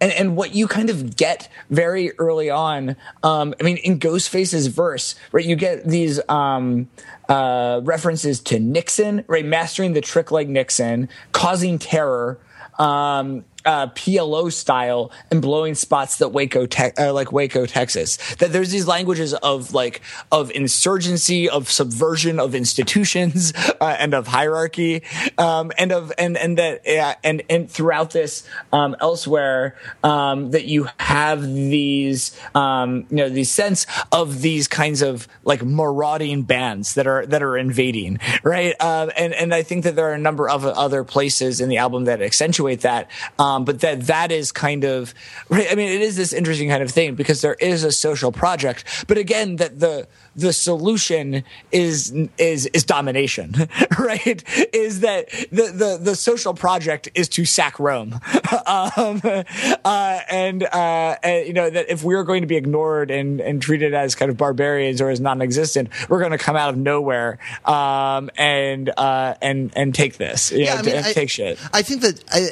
[0.00, 4.68] and, and what you kind of get very early on, um, I mean, in Ghostface's
[4.68, 5.44] verse, right?
[5.44, 6.88] You get these um,
[7.28, 9.44] uh, references to Nixon, right?
[9.44, 12.38] Mastering the trick like Nixon, causing terror,
[12.78, 18.16] um, uh, PLO style and blowing spots that Waco, te- uh, like Waco, Texas.
[18.36, 20.00] That there's these languages of like
[20.32, 25.02] of insurgency, of subversion of institutions, uh, and of hierarchy,
[25.36, 26.80] um, and of and and that
[27.22, 33.50] and and throughout this um, elsewhere um, that you have these um, you know these
[33.50, 38.74] sense of these kinds of like marauding bands that are that are invading, right?
[38.80, 41.76] Uh, and and I think that there are a number of other places in the
[41.76, 45.14] album that accentuate that, um, but that that is kind of
[45.48, 45.66] right.
[45.70, 48.84] I mean, it is this interesting kind of thing because there is a social project,
[49.06, 50.06] but again, that the
[50.38, 51.42] the solution
[51.72, 53.54] is is is domination,
[53.98, 54.42] right?
[54.72, 58.12] Is that the the the social project is to sack Rome,
[58.66, 63.40] um, uh, and, uh, and you know that if we're going to be ignored and
[63.40, 66.76] and treated as kind of barbarians or as non-existent, we're going to come out of
[66.76, 71.58] nowhere um, and uh, and and take this, yeah, know, I mean, I, take shit.
[71.72, 72.24] I think that.
[72.30, 72.48] I,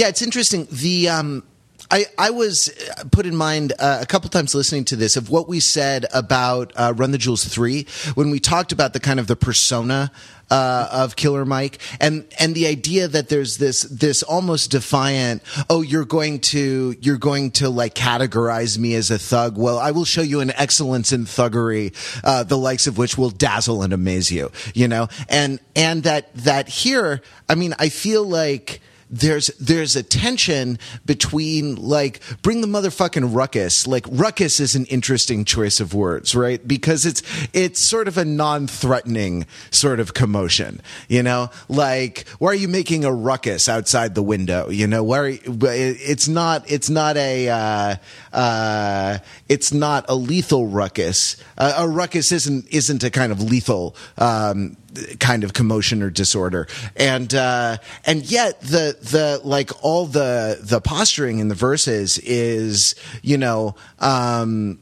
[0.00, 0.66] yeah, it's interesting.
[0.70, 1.42] The um,
[1.90, 2.72] I, I was
[3.12, 6.72] put in mind uh, a couple times listening to this of what we said about
[6.74, 10.10] uh, Run the Jewels three when we talked about the kind of the persona
[10.50, 15.82] uh, of Killer Mike and and the idea that there's this this almost defiant oh
[15.82, 20.06] you're going to you're going to like categorize me as a thug well I will
[20.06, 24.32] show you an excellence in thuggery uh, the likes of which will dazzle and amaze
[24.32, 29.96] you you know and and that that here I mean I feel like there's there's
[29.96, 33.86] a tension between like bring the motherfucking ruckus.
[33.86, 36.66] Like ruckus is an interesting choice of words, right?
[36.66, 41.50] Because it's it's sort of a non-threatening sort of commotion, you know?
[41.68, 44.70] Like why are you making a ruckus outside the window?
[44.70, 47.96] You know, why you, it's not it's not a uh,
[48.32, 49.18] uh,
[49.48, 51.36] it's not a lethal ruckus.
[51.58, 54.76] Uh, a ruckus isn't isn't a kind of lethal um,
[55.18, 60.80] kind of commotion or disorder and uh, and yet the the like all the the
[60.80, 64.78] posturing in the verses is you know um,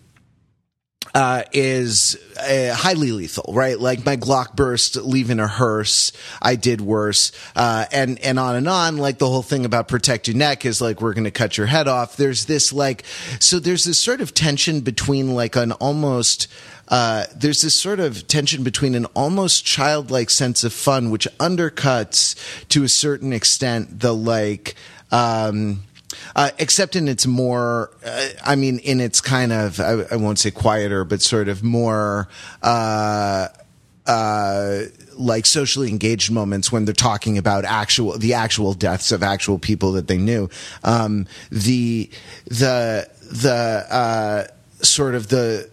[1.14, 3.78] uh, is uh, highly lethal, right?
[3.78, 6.12] Like my Glock burst, leaving a hearse.
[6.40, 8.96] I did worse, uh, and and on and on.
[8.98, 11.66] Like the whole thing about protect your neck is like we're going to cut your
[11.66, 12.16] head off.
[12.16, 13.04] There's this like,
[13.40, 16.48] so there's this sort of tension between like an almost
[16.88, 22.34] uh, there's this sort of tension between an almost childlike sense of fun, which undercuts
[22.68, 24.74] to a certain extent the like.
[25.10, 25.84] Um,
[26.34, 30.38] uh, except in its more, uh, I mean, in its kind of, I, I, won't
[30.38, 32.28] say quieter, but sort of more,
[32.62, 33.48] uh,
[34.06, 34.80] uh
[35.18, 39.92] like socially engaged moments when they're talking about actual the actual deaths of actual people
[39.92, 40.48] that they knew.
[40.84, 42.08] Um, the
[42.46, 44.46] the the uh,
[44.82, 45.68] sort of the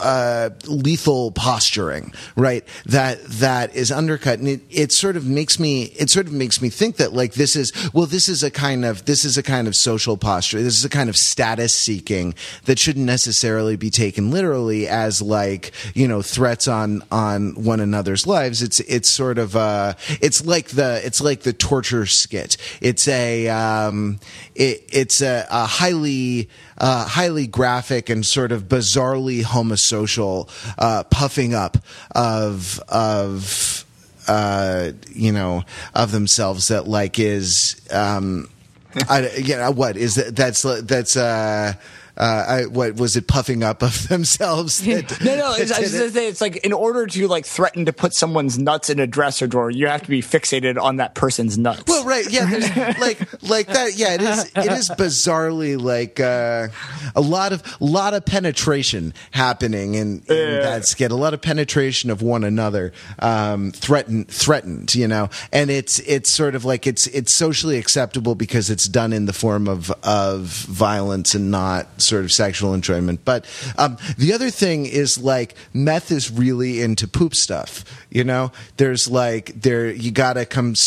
[0.00, 2.64] uh, lethal posturing, right?
[2.86, 6.60] That that is undercut, and it, it sort of makes me it sort of makes
[6.60, 9.42] me think that like this is well, this is a kind of this is a
[9.42, 10.62] kind of social posture.
[10.62, 15.72] This is a kind of status seeking that shouldn't necessarily be taken literally as like
[15.94, 18.62] you know threats on on one another's lives.
[18.62, 22.56] It's it's sort of uh it's like the it's like the torture skit.
[22.80, 24.18] It's a um
[24.54, 26.48] it, it's a, a highly
[26.78, 31.76] uh, highly graphic and sort of bizarrely homosocial uh, puffing up
[32.12, 33.84] of of
[34.26, 35.64] uh, you know
[35.94, 38.48] of themselves that like is um,
[39.08, 41.74] I, what is that that's that's uh
[42.18, 44.80] uh, I, what was it puffing up of themselves?
[44.80, 45.54] That, no, no.
[45.54, 49.06] It's, it's, it's, like in order to like threaten to put someone's nuts in a
[49.06, 51.84] dresser drawer, you have to be fixated on that person's nuts.
[51.86, 53.94] Well, right, yeah, like like that.
[53.94, 54.44] Yeah, it is.
[54.56, 56.68] It is bizarrely like uh,
[57.14, 60.60] a lot of lot of penetration happening in, in yeah.
[60.60, 61.12] that skit.
[61.12, 64.92] A lot of penetration of one another, um, threatened, threatened.
[64.94, 69.12] You know, and it's it's sort of like it's it's socially acceptable because it's done
[69.12, 73.24] in the form of of violence and not sort of sexual enjoyment.
[73.24, 77.84] But um, the other thing is like meth is really into poop stuff.
[78.10, 80.74] You know, there's like there you gotta come.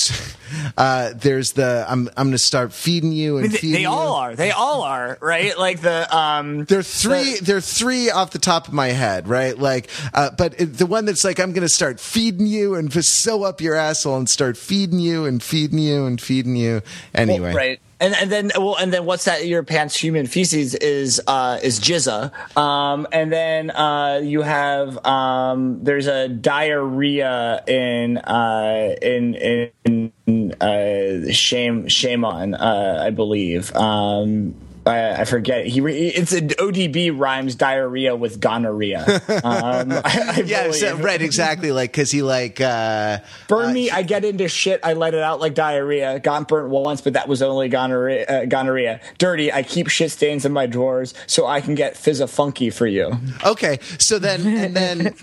[0.77, 4.13] Uh, there's the I'm I'm gonna start feeding you and feeding they, all you.
[4.15, 4.35] are.
[4.35, 5.57] They all are right.
[5.57, 6.65] Like the um.
[6.65, 7.35] There are three.
[7.35, 9.29] The, there are three off the top of my head.
[9.29, 9.57] Right.
[9.57, 13.61] Like, uh, but the one that's like I'm gonna start feeding you and sew up
[13.61, 16.81] your asshole and start feeding you and feeding you and feeding you.
[17.13, 17.47] Anyway.
[17.47, 19.45] Well, right and and then well, and then what's that?
[19.45, 22.57] Your pants human feces is uh, is GZA.
[22.57, 31.31] Um, and then uh, you have um, there's a diarrhea in uh, in in uh,
[31.31, 33.73] shame shame on uh, I believe.
[33.75, 35.67] Um, I, I forget.
[35.67, 39.21] He re, it's an ODB rhymes diarrhea with gonorrhea.
[39.43, 40.01] Um, I,
[40.37, 41.71] I Yeah, so- right, exactly.
[41.71, 45.39] Like because he like uh, Burn me, I get into shit, I let it out
[45.39, 46.19] like diarrhea.
[46.19, 48.25] Got burnt once, but that was only gonorrhea.
[48.25, 48.99] Uh, gonorrhea.
[49.17, 52.85] Dirty, I keep shit stains in my drawers so I can get fizza funky for
[52.87, 53.11] you.
[53.45, 54.97] Okay, so then and then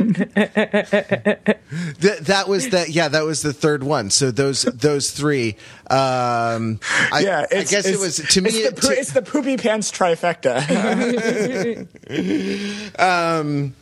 [2.00, 2.90] th- that was that.
[2.90, 4.10] Yeah, that was the third one.
[4.10, 5.56] So those those three.
[5.90, 6.80] Um,
[7.12, 8.50] I, Yeah, I guess it was to me.
[8.50, 10.58] It's the, poo- to- it's the poopy pants trifecta.
[12.98, 13.74] um,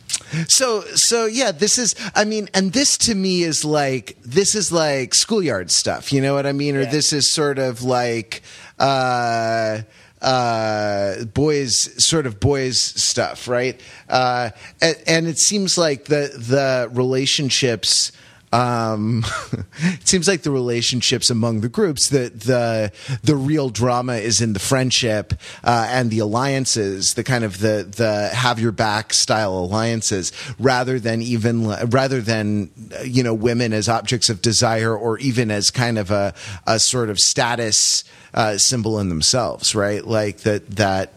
[0.47, 1.95] so so yeah, this is.
[2.15, 6.11] I mean, and this to me is like this is like schoolyard stuff.
[6.13, 6.75] You know what I mean?
[6.75, 6.91] Or Yeah.
[6.91, 8.41] this is sort of like.
[8.79, 9.81] Uh,
[10.19, 13.79] uh boys sort of boys stuff right
[14.09, 14.49] uh
[14.81, 18.11] and, and it seems like the the relationships
[18.51, 19.23] um
[19.79, 22.91] it seems like the relationships among the groups the the
[23.23, 25.33] the real drama is in the friendship
[25.63, 30.99] uh and the alliances the kind of the the have your back style alliances rather
[30.99, 35.71] than even rather than uh, you know women as objects of desire or even as
[35.71, 36.33] kind of a
[36.65, 40.05] a sort of status uh symbol in themselves right?
[40.05, 41.13] Like that that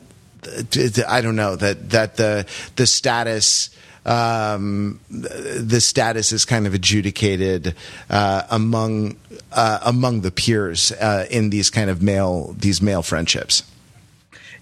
[1.09, 3.70] I don't know that that the the status
[4.07, 7.74] um, the status is kind of adjudicated
[8.09, 9.16] uh, among
[9.53, 13.69] uh, among the peers uh, in these kind of male these male friendships.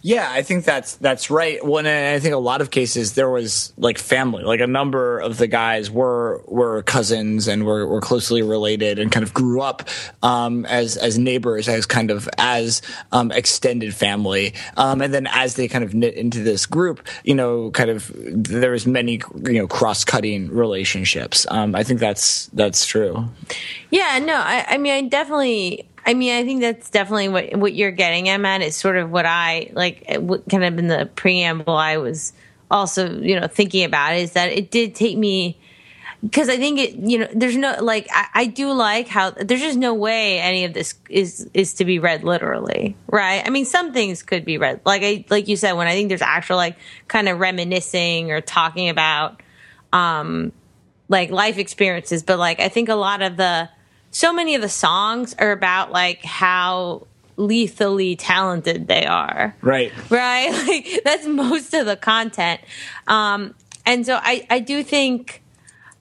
[0.01, 1.61] Yeah, I think that's that's right.
[1.63, 5.39] And I think a lot of cases there was like family, like a number of
[5.39, 9.89] the guys were were cousins and were, were closely related and kind of grew up
[10.23, 12.81] um, as as neighbors, as kind of as
[13.13, 14.55] um, extended family.
[14.77, 18.13] Um, and then as they kind of knit into this group, you know, kind of
[18.15, 21.47] there was many you know cross cutting relationships.
[21.51, 23.29] Um, I think that's that's true.
[23.91, 27.75] Yeah, no, I, I mean, I definitely, I mean, I think that's definitely what what
[27.75, 28.63] you're getting at, Matt.
[28.63, 32.33] Is sort of what I like, what kind of in the preamble I was
[32.71, 35.59] also, you know, thinking about is that it did take me
[36.23, 39.61] because I think it, you know, there's no like, I, I do like how there's
[39.61, 43.47] just no way any of this is is to be read literally, right?
[43.47, 46.09] I mean, some things could be read like I like you said when I think
[46.09, 49.43] there's actual like kind of reminiscing or talking about
[49.93, 50.53] um
[51.09, 53.69] like life experiences but like i think a lot of the
[54.11, 57.07] so many of the songs are about like how
[57.37, 59.93] lethally talented they are Right.
[60.11, 62.61] right like that's most of the content
[63.07, 63.55] um
[63.87, 65.41] and so i i do think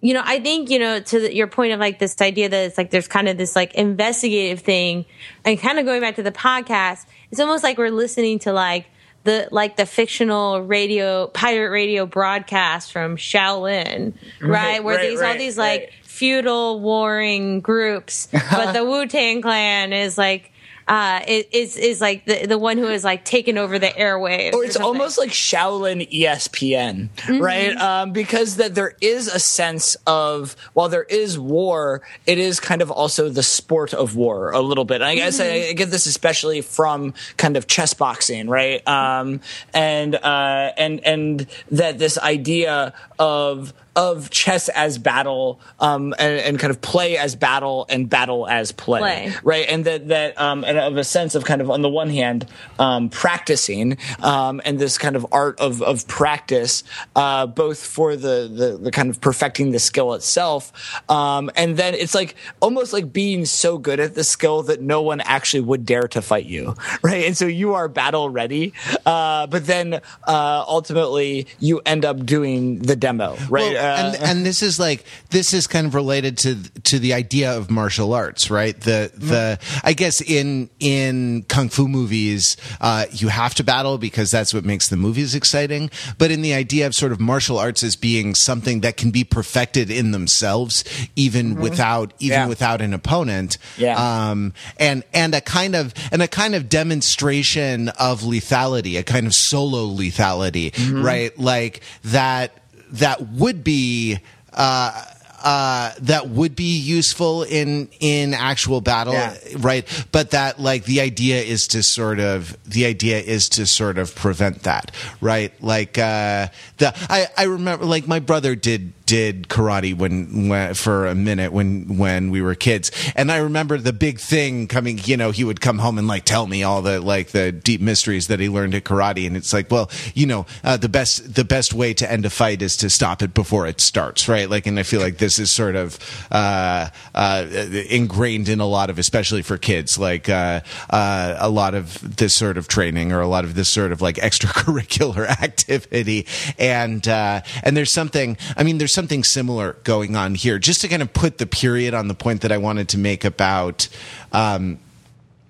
[0.01, 2.65] you know i think you know to the, your point of like this idea that
[2.65, 5.05] it's like there's kind of this like investigative thing
[5.45, 8.87] and kind of going back to the podcast it's almost like we're listening to like
[9.23, 14.49] the like the fictional radio pirate radio broadcast from Shaolin, right?
[14.49, 15.81] Right, Where right, these all these right.
[15.81, 20.51] like feudal warring groups, but the Wu Tang Clan is like
[20.88, 24.53] uh is is like the the one who is like taken over the airwaves.
[24.53, 24.88] Or or it's something.
[24.88, 27.39] almost like Shaolin ESPN, Mm-hmm.
[27.43, 27.76] right?
[27.76, 32.82] Um, because that there is a sense of while there is war, it is kind
[32.82, 34.95] of also the sport of war a little bit.
[35.01, 35.65] And I guess Mm-hmm.
[35.68, 38.80] I, I get this especially from kind of chess boxing, right?
[38.88, 39.41] Um,
[39.74, 46.59] and uh, and and that this idea of of chess as battle um, and, and
[46.59, 49.33] kind of play as battle and battle as play, Play.
[49.43, 49.65] right?
[49.67, 52.45] And that that um, and of a sense of kind of on the one hand
[52.77, 56.83] um, practicing um, and this kind of art of of practice,
[57.15, 60.71] uh, both for the, the the kind of perfecting the skill itself,
[61.09, 65.01] um, and then it's like almost like being so good at the skill that no
[65.01, 67.25] one actually would dare to fight you, right?
[67.25, 68.73] And so you are battle ready,
[69.07, 69.95] uh, but then
[70.27, 73.73] uh, ultimately you end up doing the demo, right?
[73.73, 77.55] Well, and and this is like this is kind of related to to the idea
[77.55, 78.79] of martial arts, right?
[78.79, 84.31] The the I guess in in kung fu movies, uh, you have to battle because
[84.31, 85.89] that's what makes the movies exciting.
[86.17, 89.23] But in the idea of sort of martial arts as being something that can be
[89.23, 90.83] perfected in themselves,
[91.15, 92.47] even without even Yeah.
[92.47, 93.95] without an opponent, Yeah.
[93.97, 99.25] um, and and a kind of and a kind of demonstration of lethality, a kind
[99.27, 100.71] of solo lethality,
[101.03, 101.38] right?
[101.39, 102.51] Like that
[102.91, 104.19] that would be.
[104.53, 105.03] Uh,
[105.43, 109.38] uh, that would be useful in in actual battle, Yeah.
[109.59, 110.05] right?
[110.11, 114.15] But that like the idea is to sort of the idea is to sort of
[114.15, 115.53] prevent that, right?
[115.61, 121.07] Like uh, the I I remember like my brother did did karate when, when for
[121.07, 124.99] a minute when when we were kids, and I remember the big thing coming.
[125.03, 127.81] You know, he would come home and like tell me all the like the deep
[127.81, 131.33] mysteries that he learned at karate, and it's like, well, you know, uh, the best
[131.33, 134.49] the best way to end a fight is to stop it before it starts, right?
[134.49, 135.97] Like, and I feel like this is sort of
[136.29, 137.47] uh, uh,
[137.89, 142.33] ingrained in a lot of, especially for kids, like uh, uh, a lot of this
[142.33, 146.27] sort of training or a lot of this sort of like extracurricular activity,
[146.59, 148.37] and uh, and there's something.
[148.57, 150.57] I mean, there's something similar going on here.
[150.57, 153.23] Just to kind of put the period on the point that I wanted to make
[153.23, 153.87] about.
[154.31, 154.79] Um,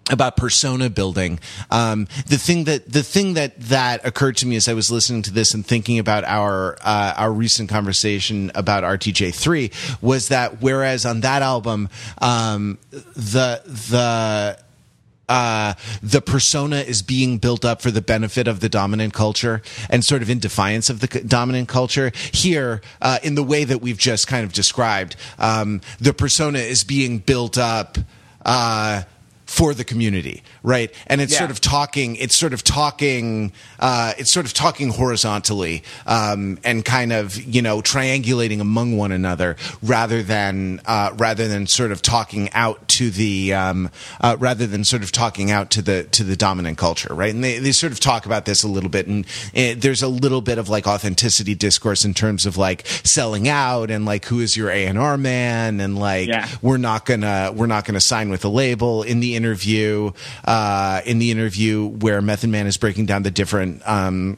[0.09, 1.37] about persona building.
[1.69, 5.21] Um, the thing that the thing that that occurred to me as I was listening
[5.23, 9.71] to this and thinking about our uh, our recent conversation about RTJ three
[10.01, 11.89] was that whereas on that album
[12.19, 14.57] um, the the
[15.29, 20.03] uh, the persona is being built up for the benefit of the dominant culture and
[20.03, 22.11] sort of in defiance of the dominant culture.
[22.31, 26.83] Here, uh, in the way that we've just kind of described, um, the persona is
[26.83, 27.97] being built up.
[28.45, 29.03] Uh,
[29.45, 30.93] for the community, right?
[31.07, 31.39] And it's Yeah.
[31.39, 32.17] sort of talking.
[32.17, 33.53] It's sort of talking.
[33.79, 39.11] Uh, it's sort of talking horizontally um, and kind of you know triangulating among one
[39.13, 43.89] another rather than uh, rather than sort of talking out to the um,
[44.19, 47.33] uh, rather than sort of talking out to the to the dominant culture, right?
[47.33, 50.07] And they, they sort of talk about this a little bit, and uh, there's a
[50.09, 54.41] little bit of like authenticity discourse in terms of like selling out and like who
[54.41, 56.47] is your A and R man and like Yeah.
[56.61, 60.11] we're not gonna we're not gonna sign with a label in the interview
[60.45, 60.56] uh,
[61.05, 64.37] in the interview where Method Man is breaking down the different um,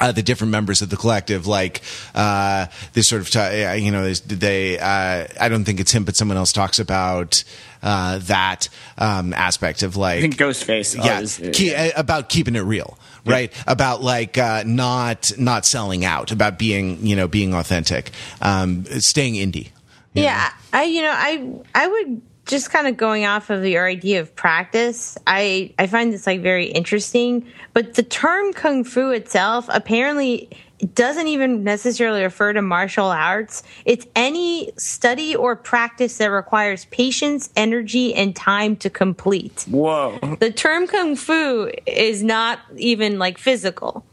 [0.00, 1.80] uh, the different members of the collective, like
[2.14, 4.78] uh, this sort of, t- uh, you know, they.
[4.78, 7.42] Uh, I don't think it's him, but someone else talks about
[7.82, 8.68] uh, that
[8.98, 10.94] um, aspect of like I think Ghostface.
[10.96, 13.52] yeah, is- ke- uh, about keeping it real, right?
[13.66, 18.10] About like uh, not not selling out, about being you know being authentic,
[18.42, 19.70] um, staying indie.
[20.12, 24.20] Yeah, I you know I I would just kind of going off of your idea
[24.20, 25.16] of practice.
[25.26, 30.48] I I find this like very interesting, but the term kung fu itself apparently
[30.80, 33.62] it doesn't even necessarily refer to martial arts.
[33.84, 39.66] It's any study or practice that requires patience, energy, and time to complete.
[39.68, 40.18] Whoa.
[40.38, 44.04] The term kung fu is not even like physical.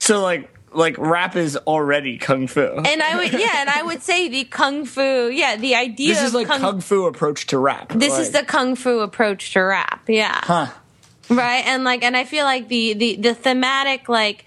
[0.00, 2.60] So like like rap is already kung fu.
[2.62, 6.22] And I would yeah, and I would say the kung fu, yeah, the idea this
[6.22, 7.92] is like kung, fu approach to rap.
[7.94, 10.66] this is the kung fu approach to rap yeah huh.
[11.30, 14.44] right and like and i feel like the the the thematic like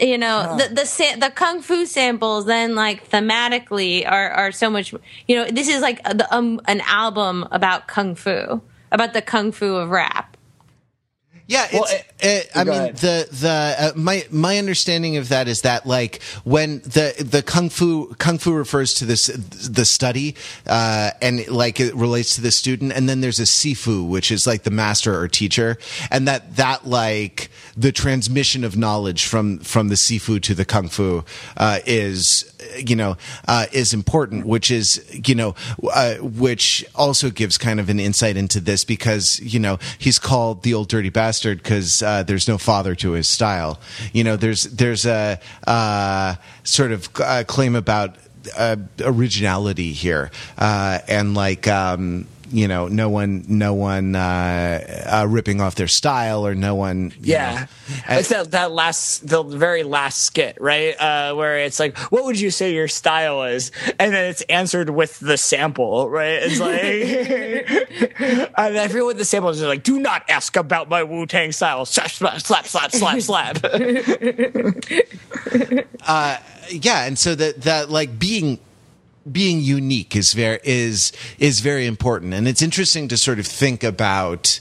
[0.00, 4.70] you know the the sa- the kung fu samples then like thematically are are so
[4.70, 4.94] much
[5.26, 8.60] you know this is like the, um, an album about kung fu
[8.90, 10.27] about the kung fu of rap
[11.48, 12.96] Yeah, Well, it's, eh, it, I mean ahead.
[12.98, 17.70] the the uh, my my understanding of that is that like when the the kung
[17.70, 20.36] fu kung fu refers to this the study
[20.66, 24.46] uh, and like it relates to the student, and then there's a sifu which is
[24.46, 25.78] like the master or teacher,
[26.10, 30.88] and that that like the transmission of knowledge from from the sifu to the kung
[30.88, 31.24] fu
[31.56, 35.54] uh, is you know uh, is important, which is you know
[35.94, 40.62] uh, which also gives kind of an insight into this because you know he's called
[40.62, 43.80] the old dirty bastard because uh, there's no father to his style.
[44.12, 48.16] You know, there's there's a uh, sort of uh, claim about
[48.56, 51.66] uh, originality here, uh, and like.
[51.66, 56.74] Um, you know, no one, no one uh, uh, ripping off their style, or no
[56.74, 57.12] one.
[57.20, 57.66] you Yeah,
[58.08, 58.18] know.
[58.18, 60.94] It's that that last the very last skit, right?
[60.98, 64.90] Uh, where it's like, "What would you say your style is?" And then it's answered
[64.90, 66.40] with the sample, right?
[66.42, 69.82] It's like, I feel what the sample is like.
[69.82, 71.84] Do not ask about my Wu Tang style.
[71.84, 73.58] Slap, slap, slap, slap, slap, slap.
[76.70, 78.58] yeah and so that that like being
[79.30, 82.34] being unique is very is is very important.
[82.34, 84.60] And it's interesting to sort of think about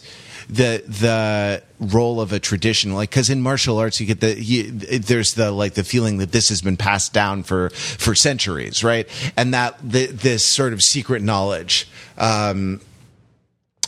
[0.49, 2.93] the the role of a tradition.
[2.93, 6.31] Like because in martial arts you get the you, there's the like the feeling that
[6.31, 9.07] this has been passed down for for centuries right?
[9.35, 11.87] And that the, this sort of secret knowledge
[12.17, 12.81] um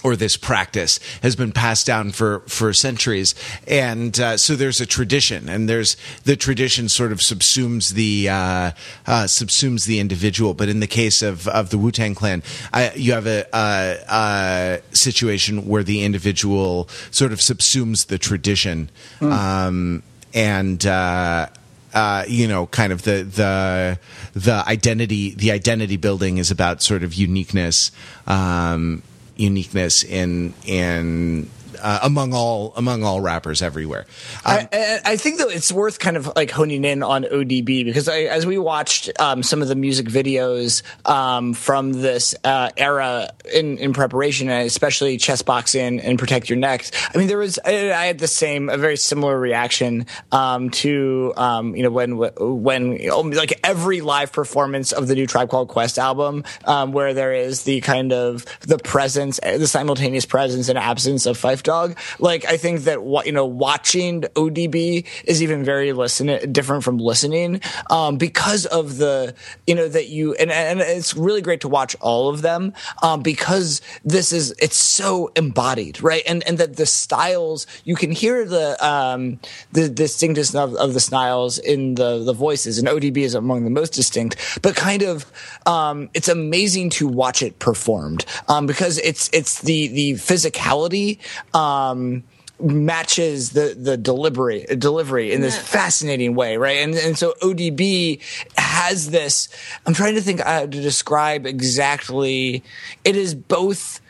[0.03, 3.35] or this practice has been passed down for for centuries,
[3.67, 8.71] and uh, so there's a tradition, and there's the tradition sort of subsumes the uh,
[9.07, 10.53] uh, subsumes the individual.
[10.53, 12.43] But in the case of of the Wu Tang Clan,
[12.73, 18.89] I, you have a, a, a situation where the individual sort of subsumes the tradition,
[19.21, 20.85] um, and.
[20.85, 21.47] Uh,
[21.93, 23.99] uh, you know, kind of the the
[24.33, 27.91] the identity the identity building is about sort of uniqueness,
[28.27, 29.01] um,
[29.39, 31.49] uniqueness in in
[31.81, 34.05] uh, among all among all rappers everywhere.
[34.45, 38.07] Um, I, I, think though it's worth kind of like honing in on ODB because
[38.07, 43.29] I, as we watched um, some of the music videos um, from this uh, era
[43.53, 46.85] in, in preparation, especially chess boxing and protect your neck.
[47.13, 51.33] I mean, there was I, I had the same a very similar reaction um, to
[51.37, 52.97] um, you know when when
[53.33, 57.63] like every live performance of the new Tribe Called Quest album, um, where there is
[57.63, 61.97] the kind of the presence, the simultaneous presence and absence of Phife Dawg.
[62.17, 66.97] Like I think that what you know, watching ODB is even very listen different from
[66.97, 69.35] listening um, because of the
[69.67, 73.21] you know that you and and it's really great to watch all of them um,
[73.21, 76.23] because this is it's so embodied, right?
[76.27, 79.39] And and that the styles you can hear the um,
[79.71, 83.69] the distinctness of, of the styles in the the voices, and ODB is among the
[83.69, 84.59] most distinct.
[84.61, 85.25] But kind of,
[85.65, 91.19] um, it's amazing to watch it performed um, because it's it's the the physicality.
[91.59, 92.23] Um,
[92.61, 95.63] matches the the delivery delivery in this yeah.
[95.63, 96.77] fascinating way, right?
[96.77, 98.21] And and so ODB
[98.57, 99.47] has this.
[99.85, 102.63] I'm trying to think uh, to describe exactly.
[103.03, 104.01] It is both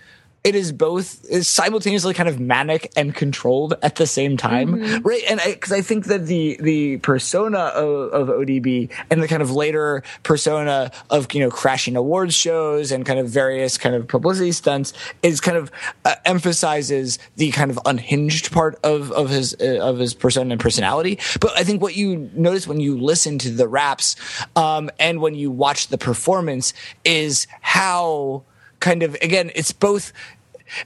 [0.43, 5.07] it is both is simultaneously kind of manic and controlled at the same time, mm-hmm.
[5.07, 5.23] right?
[5.29, 9.27] And I because I, I, think that the the persona of, of, ODB and the
[9.27, 13.95] kind of later persona of you know crashing awards shows and kind of various kind
[13.95, 15.71] of publicity stunts is kind of
[16.05, 20.61] uh, emphasizes the kind of unhinged part of of his uh, of his persona and
[20.61, 21.19] personality.
[21.41, 24.15] But I think what you notice when you listen to the raps
[24.55, 26.73] um, and when you watch the performance
[27.03, 28.43] is how
[28.79, 30.13] kind of again it's both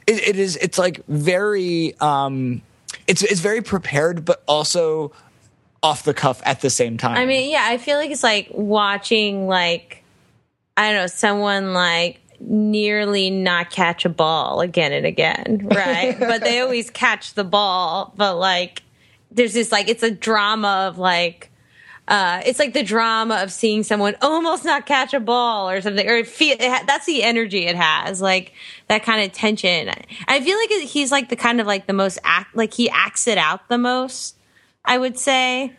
[0.08, 2.62] it, it is it's like very um
[3.08, 5.12] it's it's very prepared but also
[5.82, 7.18] off the cuff at the same time.
[7.18, 10.04] I mean yeah i feel like it's like watching like
[10.78, 16.18] i don't know someone like nearly not catch a ball again and again right?
[16.20, 18.84] But they always catch the ball but like
[19.32, 21.50] there's this like it's a drama of like
[22.08, 26.08] uh, it's like the drama of seeing someone almost not catch a ball or something,
[26.08, 28.54] or feel ha- that's the energy it has, like
[28.88, 29.90] that kind of tension.
[30.28, 33.28] I feel like he's like the kind of like the most act, like he acts
[33.28, 34.36] it out the most.
[34.86, 35.74] I would say.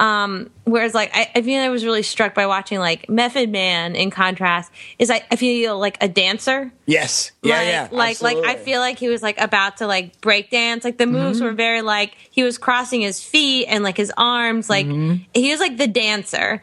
[0.00, 3.94] Um, whereas like I, I feel I was really struck by watching like Method Man
[3.94, 6.72] in contrast is I, I feel like a dancer.
[6.86, 7.32] Yes.
[7.42, 7.88] Yeah, like, yeah.
[7.92, 8.42] Like absolutely.
[8.42, 10.84] like I feel like he was like about to like break dance.
[10.84, 11.48] Like the moves mm-hmm.
[11.48, 15.22] were very like he was crossing his feet and like his arms, like mm-hmm.
[15.34, 16.62] he was like the dancer.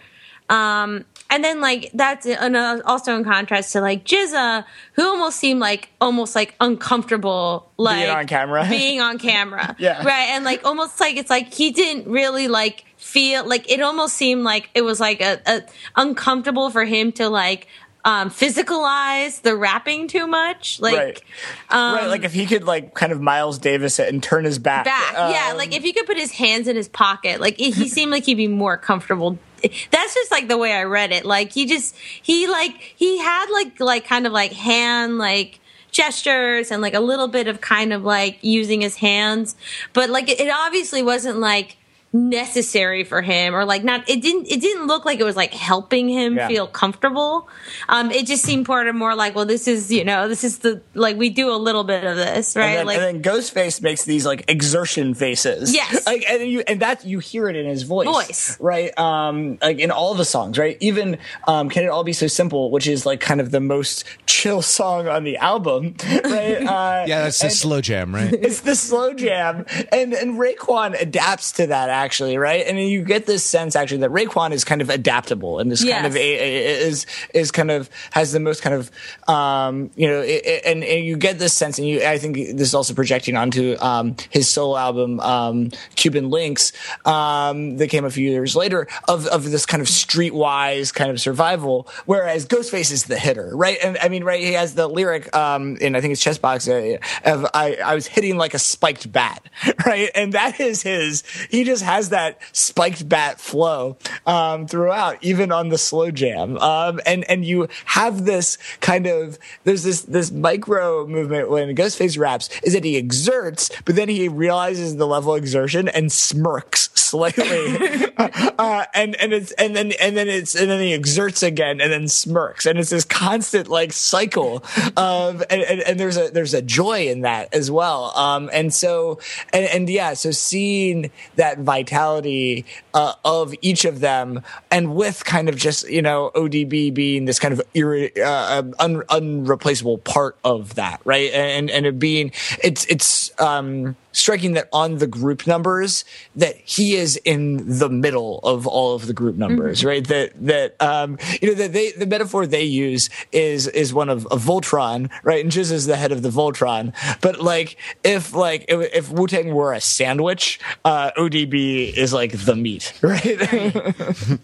[0.49, 5.59] Um and then like that's uh, also in contrast to like GZA, who almost seemed
[5.59, 10.65] like almost like uncomfortable, like being on camera, being on camera, yeah, right, and like
[10.65, 14.82] almost like it's like he didn't really like feel like it almost seemed like it
[14.82, 15.61] was like a, a
[15.95, 17.67] uncomfortable for him to like
[18.08, 20.80] um, physicalize the rapping too much.
[20.80, 21.22] Like, right.
[21.70, 22.08] Um, right.
[22.08, 24.86] Like if he could like kind of Miles Davis it and turn his back.
[24.86, 25.14] Back.
[25.14, 25.53] Um, yeah.
[25.58, 28.36] Like if he could put his hands in his pocket, like he seemed like he'd
[28.36, 29.38] be more comfortable.
[29.62, 31.26] That's just like the way I read it.
[31.26, 36.70] Like he just, he like, he had like, like kind of like hand, like, gestures
[36.70, 39.55] and like a little bit of kind of like using his hands
[39.93, 41.76] but like it, it obviously wasn't like
[42.14, 45.53] necessary for him or like not it didn't it didn't look like it was like
[45.53, 46.47] helping him yeah.
[46.47, 47.49] feel comfortable.
[47.89, 50.60] Um it just seemed part of more like well this is you know this is
[50.60, 52.66] the like we do a little bit of this right?
[52.66, 55.74] and then, like and then ghostface makes these like exertion faces.
[55.74, 56.05] Yes.
[56.05, 58.08] Like and you and that you hear it in his voice.
[58.08, 58.58] Voice.
[58.62, 58.97] Right?
[58.97, 60.78] Um like in all the songs right?
[60.80, 64.05] Even um can it all be so simple which is like kind of the most
[64.26, 66.64] chill song on the album right?
[66.66, 68.34] Uh yeah that's the slow jam right?
[68.41, 69.66] it's the slow jam.
[69.91, 72.66] And and Raekwon adapts to that actually, right?
[72.66, 75.95] And you get this sense actually that Raekwon is kind of adaptable and is yes.
[75.95, 78.91] kind of a, is is kind of has the most kind of
[79.28, 82.68] um, you know, it, and, and you get this sense, and you I think this
[82.68, 86.74] is also projecting onto um, his solo album um, Cuban Linx
[87.06, 91.20] um, that came a few years later of of this kind of streetwise kind of
[91.20, 93.78] survival, whereas Ghostface is the hitter, right?
[93.84, 94.41] And I mean, right?
[94.41, 98.08] He has the lyric um, in I think it's Chessbox uh, of I I was
[98.08, 99.43] hitting like a spiked bat,
[99.86, 100.10] right?
[100.16, 101.24] And that is his.
[101.50, 106.57] He just has that spiked bat flow um, throughout, even on the slow jam.
[106.57, 112.19] Um, and and you have this kind of there's this this micro movement when Ghostface
[112.19, 116.89] raps is that he exerts, but then he realizes the level of exertion and smirks
[116.93, 121.79] slightly, uh, and and it's and then and then it's and then he exerts again
[121.79, 124.61] and then smirks, and it's this constant like cycle
[124.97, 128.11] of and, and, and there's a there's a joy in that as well.
[128.17, 129.19] Um, and so
[129.53, 135.49] and, and yeah, so seeing that vitality uh, of each of them, and with kind
[135.49, 140.75] of just you know ODB being this kind of irre- uh, un- unreplaceable part of
[140.75, 141.32] that, right?
[141.32, 142.32] And and it being
[142.63, 146.03] it's it's um, striking that on the group numbers
[146.36, 149.88] that he is in the middle of all of the group numbers, mm-hmm.
[149.88, 150.07] right?
[150.07, 154.25] That that um, you know that they the metaphor they use is is one of
[154.25, 155.43] a Voltron, right?
[155.43, 159.28] And Chiz is the head of the Voltron, but like if like if, if Wu
[159.28, 163.38] Tang were a sandwich, uh, ODB is like the meat, right?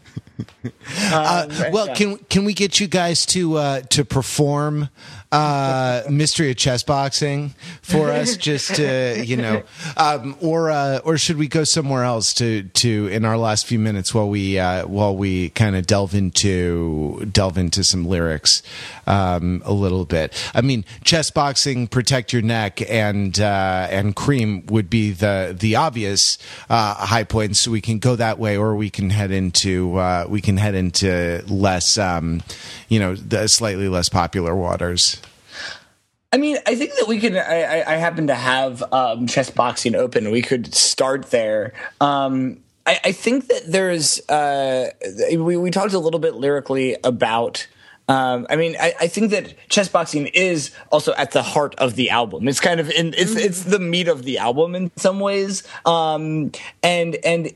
[1.11, 1.93] uh, well, yeah.
[1.93, 4.89] can can we get you guys to uh, to perform
[5.34, 9.63] uh, mystery of chess boxing for us, just to you know,
[9.97, 13.79] um, or uh, or should we go somewhere else to to in our last few
[13.79, 18.61] minutes while we uh, while we kind of delve into delve into some lyrics
[19.07, 20.34] um, a little bit?
[20.53, 25.75] I mean, chess boxing, protect your neck, and uh, and cream would be the the
[25.75, 26.38] obvious
[26.69, 30.27] uh, high points, so we can go that way, or we can head into uh,
[30.29, 32.43] we can head into less, um,
[32.88, 35.22] you know, the slightly less popular waters.
[36.34, 37.38] I mean, I think that we can.
[37.38, 40.31] I, I happen to have um, chess boxing open.
[40.31, 41.73] We could start there.
[42.01, 42.57] Um,
[42.88, 44.19] I, I, think that there's.
[44.27, 44.89] Uh,
[45.29, 47.67] we, we talked a little bit lyrically about.
[48.09, 51.93] Um, I mean, I, I, think that chess boxing is also at the heart of
[51.95, 52.47] the album.
[52.47, 55.61] It's kind of in, it's it's the meat of the album in some ways.
[55.86, 57.53] Um, and and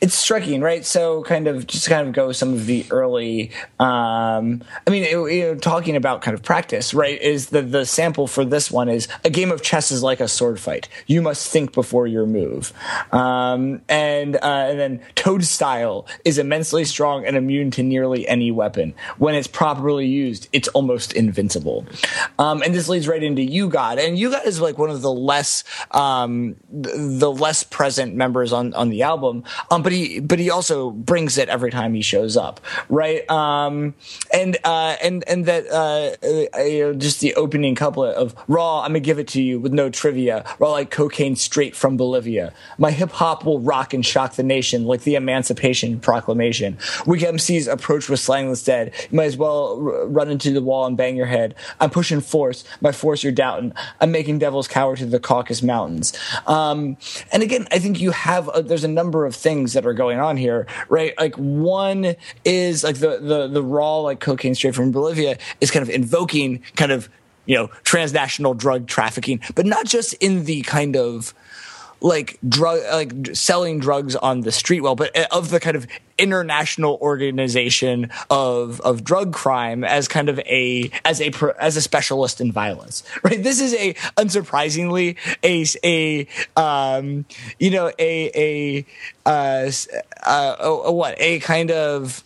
[0.00, 0.84] it's striking, right?
[0.84, 3.50] So, kind of just kind of go some of the early.
[3.78, 7.20] Um, I mean, it, you know, talking about kind of practice, right?
[7.20, 10.28] Is the the sample for this one is a game of chess is like a
[10.28, 10.88] sword fight.
[11.06, 12.72] You must think before your move,
[13.12, 18.50] um, and uh, and then Toad style is immensely strong and immune to nearly any
[18.50, 18.94] weapon.
[19.18, 21.86] When it's properly used, it's almost invincible.
[22.38, 25.64] Um, and this leads right into U-God, and U-God is like one of the less
[25.90, 30.90] um, the less present members on on the album um, but he but he also
[30.90, 33.28] brings it every time he shows up, right?
[33.30, 33.94] Um,
[34.32, 36.16] and uh, and and that uh,
[36.56, 39.90] uh, just the opening couplet of "Raw, I'm gonna give it to you with no
[39.90, 42.52] trivia, raw like cocaine straight from Bolivia.
[42.78, 46.78] My hip hop will rock and shock the nation like the Emancipation Proclamation.
[47.06, 48.92] Weak MCs approach with slangless dead.
[49.10, 51.54] You might as well r- run into the wall and bang your head.
[51.80, 53.72] I'm pushing force, my force you're doubting.
[54.00, 56.12] I'm making devils cower to the Caucasus Mountains.
[56.46, 56.96] Um,
[57.30, 59.94] and again, I think you have a, there's a number of of things that are
[59.94, 61.14] going on here, right?
[61.18, 65.82] Like one is like the the the raw like cocaine straight from Bolivia is kind
[65.82, 67.08] of invoking kind of
[67.46, 71.34] you know transnational drug trafficking, but not just in the kind of
[72.02, 75.86] like drug like selling drugs on the street well but uh, of the kind of
[76.18, 82.40] international organization of of drug crime as kind of a as a as a specialist
[82.40, 83.42] in violence right?
[83.42, 87.24] This is a unsurprisingly a a um
[87.58, 88.86] you know a a
[89.26, 89.70] uh,
[90.24, 91.14] uh a, a what?
[91.18, 92.24] A kind of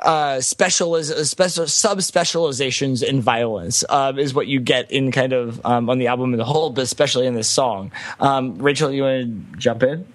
[0.00, 5.64] uh, specializ- uh, special subspecializations in violence uh, is what you get in kind of
[5.64, 7.92] um, on the album in the whole, but especially in this song.
[8.20, 10.06] Um, Rachel, you want to jump in?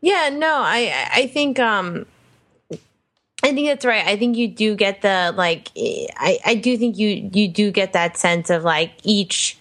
[0.00, 2.06] Yeah, no, I I think um,
[3.42, 4.06] I think that's right.
[4.06, 5.70] I think you do get the like.
[5.76, 9.58] I I do think you you do get that sense of like each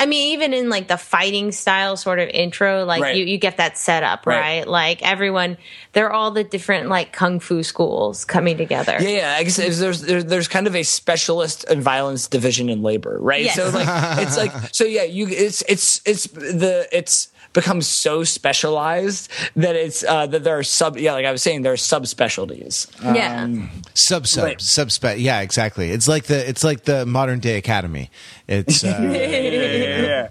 [0.00, 3.16] I mean, even in like the fighting style sort of intro, like right.
[3.16, 4.40] you, you get that setup, right?
[4.40, 4.66] right?
[4.66, 5.58] Like everyone,
[5.92, 8.96] they're all the different like kung fu schools coming together.
[8.98, 9.36] Yeah, yeah.
[9.38, 13.44] I guess there's, there's there's kind of a specialist in violence division in labor, right?
[13.44, 13.56] Yes.
[13.56, 13.86] So like
[14.26, 20.04] it's like so yeah, you it's it's it's the it's becomes so specialized that it's
[20.04, 22.88] uh, that there are sub yeah like I was saying there are subspecialties.
[23.02, 23.42] Yeah.
[23.42, 24.58] Um, sub sub right.
[24.58, 25.90] subspe yeah exactly.
[25.90, 28.10] It's like the it's like the modern day academy.
[28.46, 30.28] It's uh, yeah, yeah, yeah,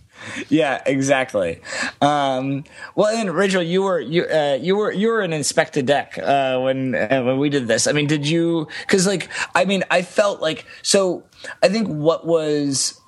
[0.49, 1.61] yeah, exactly.
[2.01, 2.63] Um,
[2.95, 6.59] well, and Rachel, you were you uh, you were you were an Inspectah Deck uh,
[6.59, 7.87] when uh, when we did this.
[7.87, 8.67] I mean, did you?
[8.81, 11.23] Because like, I mean, I felt like so.
[11.63, 12.99] I think what was,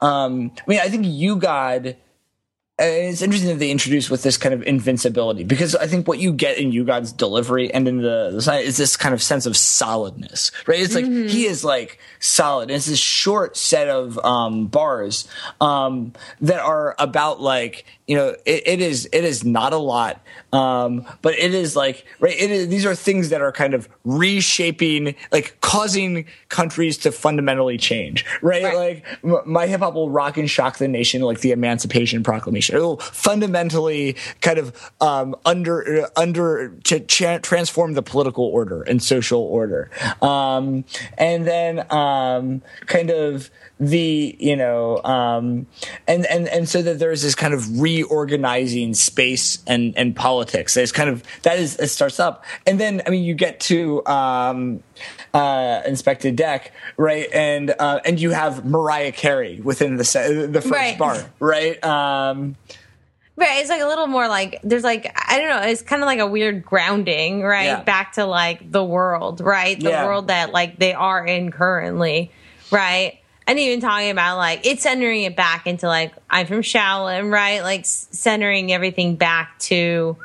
[0.00, 1.96] um, I mean, I think U-God
[2.82, 6.32] it's interesting that they introduce with this kind of invincibility because I think what you
[6.32, 9.56] get in U-God's delivery and in the, the side is this kind of sense of
[9.56, 10.80] solidness, right?
[10.80, 11.28] It's like mm-hmm.
[11.28, 12.70] he is like solid.
[12.70, 15.28] And it's this short set of um, bars
[15.60, 20.20] um, that are about like you know it, it is it is not a lot,
[20.52, 22.34] um, but it is like right.
[22.38, 27.78] It is, these are things that are kind of reshaping, like causing countries to fundamentally
[27.78, 28.64] change, right?
[28.64, 29.02] right.
[29.22, 32.82] Like my hip hop will rock and shock the nation, like the Emancipation Proclamation transformation.
[32.82, 39.02] It will fundamentally kind of um, under under to cha- transform the political order and
[39.02, 40.84] social order, um,
[41.18, 43.50] and then um, kind of
[43.88, 45.66] the you know um,
[46.06, 50.74] and and and so that there's this kind of reorganizing space and and politics.
[50.74, 54.06] There's kind of that is it starts up, and then I mean you get to
[54.06, 54.82] um,
[55.34, 60.60] uh, Inspectah Deck, right, and uh, and you have Mariah Carey within the se- the
[60.60, 60.98] first Right.
[60.98, 61.82] bar, right.
[61.84, 62.56] Um,
[63.34, 66.06] Right, it's like a little more like there's like I don't know, it's kind of
[66.06, 67.64] like a weird grounding, right?
[67.64, 67.82] Yeah.
[67.82, 69.80] Back to like the world, right?
[69.80, 70.04] The Yeah.
[70.04, 72.30] world that like they are in currently,
[72.70, 73.18] right?
[73.46, 77.62] And even talking about like it's centering it back into like I'm from Shaolin, right?
[77.62, 80.16] Like centering everything back to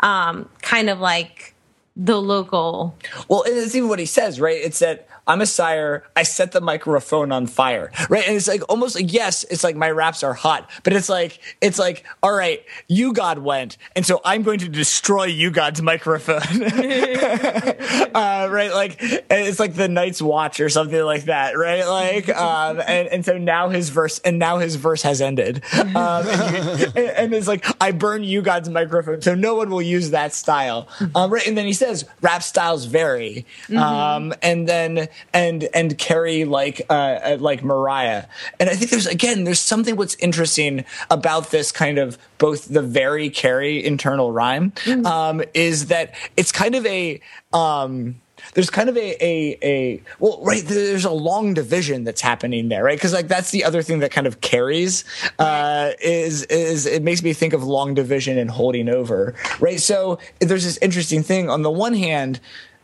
[0.00, 1.54] um kind of like
[1.96, 2.96] the local
[3.28, 4.58] Well, and it's even what he says, right?
[4.58, 6.04] It's that I'm a sire.
[6.14, 8.26] I set the microphone on fire, right?
[8.26, 11.40] And it's like almost like yes, it's like my raps are hot, but it's like
[11.60, 18.48] it's like all right, U-God went, and so I'm going to destroy U-God's microphone, uh,
[18.50, 18.70] right?
[18.72, 21.84] Like it's like the Night's Watch or something like that, right?
[21.86, 26.26] Like, um, and and so now his verse and now his verse has ended, um,
[26.28, 30.34] and, and, and it's like I burn U-God's microphone, so no one will use that
[30.34, 31.46] style, um, right?
[31.46, 33.44] And then he says rap styles vary,
[33.76, 38.24] um, and then and and carry like uh, uh, like Mariah,
[38.60, 42.82] and I think there's again there's something what's interesting about this kind of both the
[42.82, 44.72] very carry internal rhyme
[45.04, 47.20] um, is that it's kind of a
[47.52, 48.20] um,
[48.54, 52.84] there's kind of a, a a well right there's a long division that's happening there
[52.84, 52.96] right?
[52.96, 55.04] Because like that's the other thing that kind of carries
[55.38, 59.80] uh is is it makes me think of long division and holding over right?
[59.80, 61.50] So there's this interesting thing.
[61.50, 62.40] On the one hand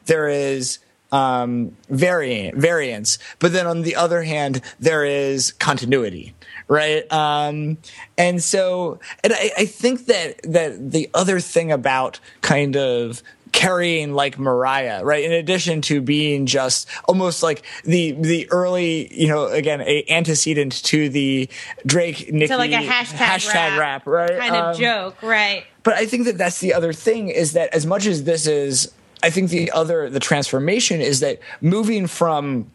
[0.07, 0.79] there is
[1.13, 6.35] um variant variance but then on the other hand there is continuity
[6.69, 7.77] right um
[8.19, 14.15] and so and i i think that that the other thing about kind of carrying
[14.15, 15.23] like Mariah, right?
[15.25, 20.83] In addition to being just almost like the the early, you know, again, a antecedent
[20.85, 21.51] to the
[21.85, 24.39] Drake Nicki like a hashtag, rap, rap, right?
[24.39, 25.65] kind of Um, joke, right?
[25.83, 28.91] but I think that that's the other thing is that as much as this is,
[29.23, 32.71] I think the other the transformation is that moving from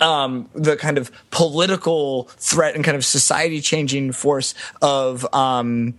[0.00, 5.94] um, the kind of political threat and kind of society changing force of um,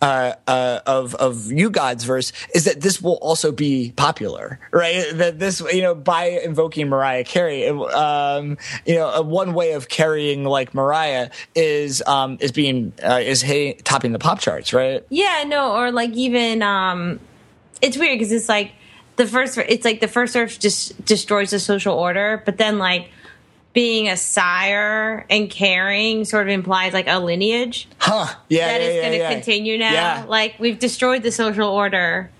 [0.00, 5.04] uh, uh, of of U-God's verse is that this will also be popular, right?
[5.12, 10.44] That this you know by invoking Mariah Carey, um, you know, one way of carrying
[10.44, 15.04] like Mariah is um, is being uh, is hey, topping the pop charts, right?
[15.08, 17.20] Yeah, no, or like even um
[17.82, 18.72] it's weird because it's like
[19.20, 23.10] the first it's like the first verse just destroys the social order, but then like
[23.74, 28.34] being a sire and caring sort of implies like a lineage Huh?
[28.48, 29.32] Yeah, that yeah, is yeah, going to yeah.
[29.32, 30.26] continue now.
[30.26, 32.30] Like we've destroyed the social order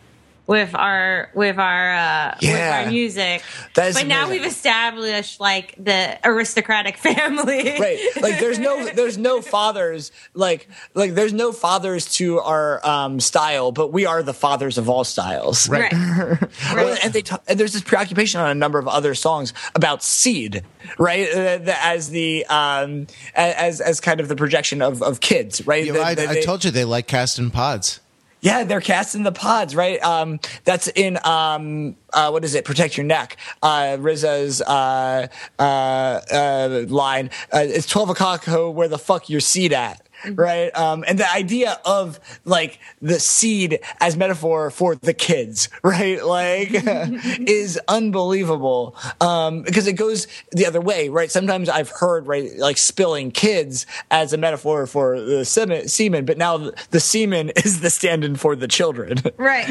[0.51, 3.41] with our with our uh with our music.
[3.77, 7.79] That is but now we've established like the aristocratic family.
[7.79, 13.21] right like there's no there's no fathers like like there's no fathers to our um
[13.21, 15.93] style but we are the fathers of all styles Right.
[16.75, 20.03] Well, and they ta- and there's this preoccupation on a number of other songs about
[20.03, 20.65] seed,
[20.99, 21.29] right?
[21.31, 25.85] Uh, the, as the um as as kind of the projection of of kids, right?
[25.87, 28.01] You The- I, the- I they- told you they like casting pods.
[28.41, 30.03] Yeah, they're cast in the pods, right?
[30.03, 32.65] Um, that's in um, uh, what is it?
[32.65, 33.37] Protect your neck.
[33.63, 35.27] Uh, uh,
[35.59, 37.31] uh, uh, line.
[37.53, 38.45] Uh, it's twelve o'clock.
[38.47, 40.07] Ho, where the fuck your seat at?
[40.29, 46.25] Right, um, and the idea of like the seed as metaphor for the kids, right?
[46.25, 51.31] Like, is unbelievable um, because it goes the other way, right?
[51.31, 56.39] Sometimes I've heard right like spilling kids as a metaphor for the semen, semen but
[56.39, 59.19] now the, semen is the stand-in for the children.
[59.37, 59.67] Right.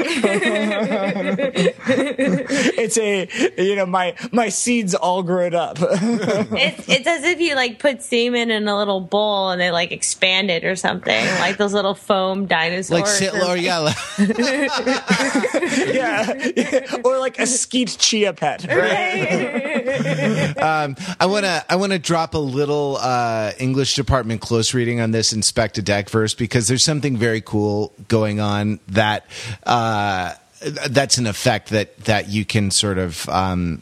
[2.78, 3.28] it's a
[3.62, 5.78] you know my my seeds all grown up.
[5.80, 9.92] it's it's as if you like put semen in a little bowl and they like
[9.92, 12.92] expand it or something, like those little foam dinosaurs.
[12.92, 13.90] Like Sit L'Oreal.
[15.94, 16.98] yeah.
[17.04, 18.66] or like a skeet chia pet.
[18.66, 20.58] Right?
[20.58, 25.02] um, I want to I want to drop a little uh, English department close reading
[25.02, 29.26] on this Inspectah Deck verse because there's something very cool going on that
[29.64, 30.34] uh,
[30.90, 33.82] that's an effect that that you can sort of um,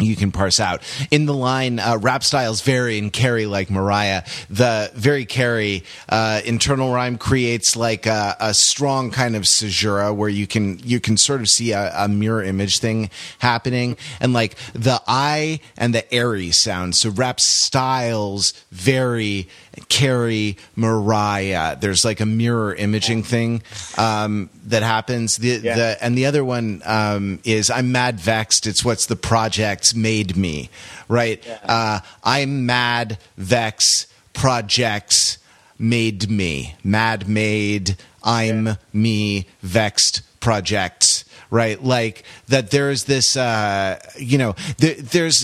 [0.00, 0.82] you can parse out.
[1.10, 4.24] In the line uh, rap styles vary and carry like mariah.
[4.50, 10.28] The very carry uh, internal rhyme creates like a, a strong kind of caesura where
[10.28, 13.96] you can you can sort of see a, a mirror image thing happening.
[14.20, 16.96] And like the i and the airy sound.
[16.96, 19.48] So rap styles vary
[19.88, 23.62] carry mariah there's like a mirror imaging thing
[23.98, 25.76] um, that happens the, Yeah.
[25.76, 28.66] the and the other one um, is I'm mad vexed.
[28.66, 30.70] It's what's the projects made me,
[31.08, 31.42] right?
[31.64, 35.38] Uh, I'm mad vex projects
[35.78, 36.74] made me.
[36.84, 37.96] Mad made.
[38.22, 41.24] I'm me vexed projects.
[41.50, 42.70] Right, like that.
[42.72, 45.42] There's this, uh, you know, there, there's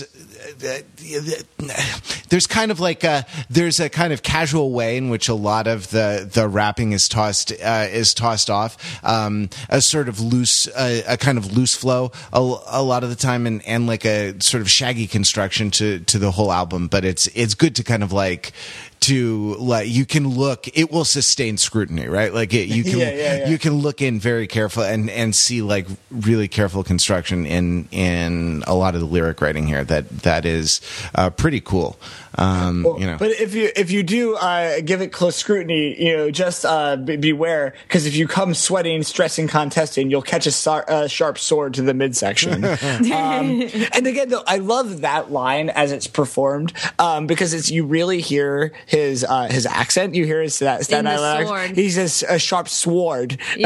[2.29, 5.67] there's kind of like a there's a kind of casual way in which a lot
[5.67, 9.03] of the the rapping is tossed uh, is tossed off.
[9.03, 13.09] Um, a sort of loose uh, a kind of loose flow a, a lot of
[13.09, 16.87] the time and and like a sort of shaggy construction to to the whole album.
[16.87, 18.53] But it's it's good to kind of like
[19.01, 23.09] to like you can look it will sustain scrutiny right like it, you can Yeah,
[23.11, 23.49] yeah, yeah.
[23.49, 28.63] you can look in very careful and and see like really careful construction in in
[28.67, 30.81] a lot of the lyric writing here that that is
[31.15, 31.97] uh, pretty cool
[32.35, 36.15] um you know But if you if you do uh, give it close scrutiny, you
[36.15, 40.51] know, just uh, be- beware because if you come sweating, stressing, contesting, you'll catch a
[40.51, 42.63] sar- uh, sharp sword to the midsection.
[43.11, 43.61] um,
[43.93, 48.21] and again, though, I love that line as it's performed um, because it's you really
[48.21, 50.15] hear his uh, his accent.
[50.15, 51.59] You hear his that Staten the Island sword.
[51.59, 51.77] accent.
[51.77, 53.37] He says a sharp sword,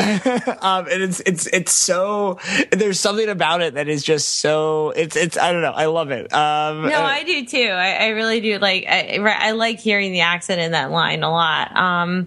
[0.61, 2.39] um, and it's it's it's so.
[2.71, 4.89] There's something about it that is just so.
[4.91, 5.71] It's it's I don't know.
[5.71, 6.31] I love it.
[6.33, 7.69] Um, No, uh, I do too.
[7.69, 8.57] I, I really do.
[8.65, 9.17] Like, I,
[9.49, 11.75] I like hearing the accent in that line a lot.
[11.77, 12.25] Um,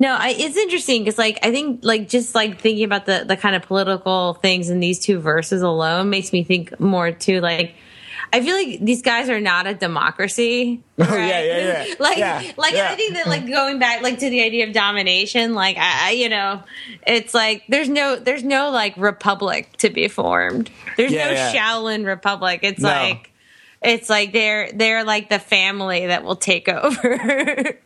[0.00, 3.36] no, I, it's interesting because, like, I think, like, just like thinking about the the
[3.36, 7.40] kind of political things in these two verses alone makes me think more too.
[7.40, 7.74] Like,
[8.32, 10.82] I feel like these guys are not a democracy.
[10.98, 11.94] Oh, yeah, yeah, yeah.
[12.00, 12.88] like, Yeah, like yeah.
[12.90, 16.10] I think that, like, going back, like, to the idea of domination, like, I, I,
[16.10, 16.62] you know,
[17.06, 20.70] it's like there's no, there's no like republic to be formed.
[20.96, 21.58] There's Yeah, no.
[21.58, 22.60] Shaolin republic.
[22.64, 22.88] It's No.
[22.88, 23.30] like
[23.84, 26.94] it's like they're they're like the family that will take over.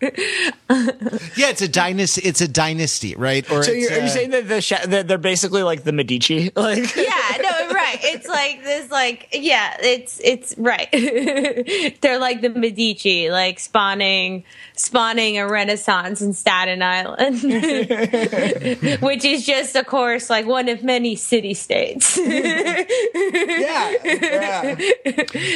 [1.36, 4.30] yeah it's a dynasty it's a dynasty right or So you're, are uh, you saying
[4.30, 6.50] that the Sha- that they're basically like the Medici?
[6.58, 7.98] Like yeah, no, right.
[8.02, 10.88] It's like this like yeah, it's it's right.
[12.00, 14.44] they're like the Medici, like spawning
[14.78, 17.42] spawning a renaissance in Staten Island.
[19.02, 22.16] Which is just of course like one of many city states.
[22.18, 24.76] yeah, yeah.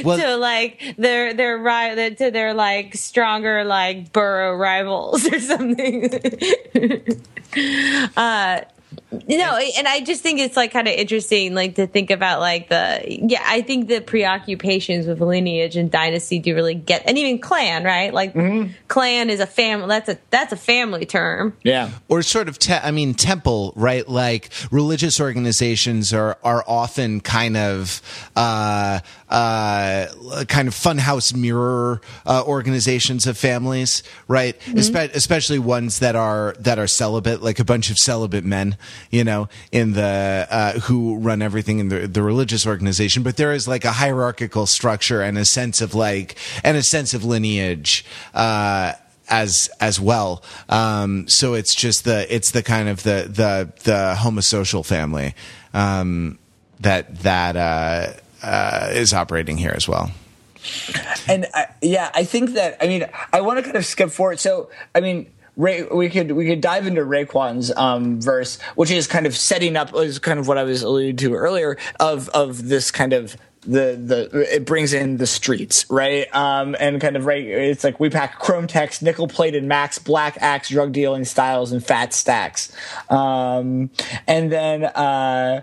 [0.05, 6.11] well, to like their ri- to their like stronger like borough rivals or something.
[8.17, 8.61] uh
[9.11, 12.69] no, and I just think it's like kind of interesting, like to think about like
[12.69, 13.43] the yeah.
[13.45, 18.13] I think the preoccupations with lineage and dynasty do really get, and even clan, right?
[18.13, 18.35] Like
[18.89, 19.89] clan is a family.
[19.89, 21.57] That's a that's a family term.
[21.63, 21.91] Yeah.
[22.09, 27.57] or sort of te- i mean temple right like religious organizations are are often kind
[27.57, 28.01] of
[28.37, 30.07] uh uh
[30.49, 36.79] kind of funhouse mirror uh, organizations of families right Espe- especially ones that are that
[36.79, 38.77] are celibate like a bunch of celibate men
[39.11, 43.53] you know in the uh who run everything in the the religious organization but there
[43.53, 48.05] is like a hierarchical structure and a sense of like and a sense of lineage
[48.35, 48.93] uh
[49.29, 50.43] as as well.
[50.69, 55.35] Um, so it's just the it's the kind of the the the homosocial family
[55.73, 56.39] um,
[56.81, 58.13] that that uh,
[58.43, 60.11] uh, is operating here as well.
[61.27, 64.39] And I, yeah, I think that I mean I want to kind of skip forward.
[64.39, 65.31] So I mean.
[65.57, 69.77] Ray, we could we could dive into Raekwon's um, verse, which is kind of setting
[69.77, 73.37] up is kind of what I was alluding to earlier of of this kind of
[73.63, 73.97] the
[74.31, 76.27] the it brings in the streets right?
[76.35, 80.37] Um and kind of right it's like we pack chrome text nickel plated max black
[80.41, 82.73] axe drug dealing styles and fat stacks.
[83.09, 83.91] Um
[84.27, 85.63] and then uh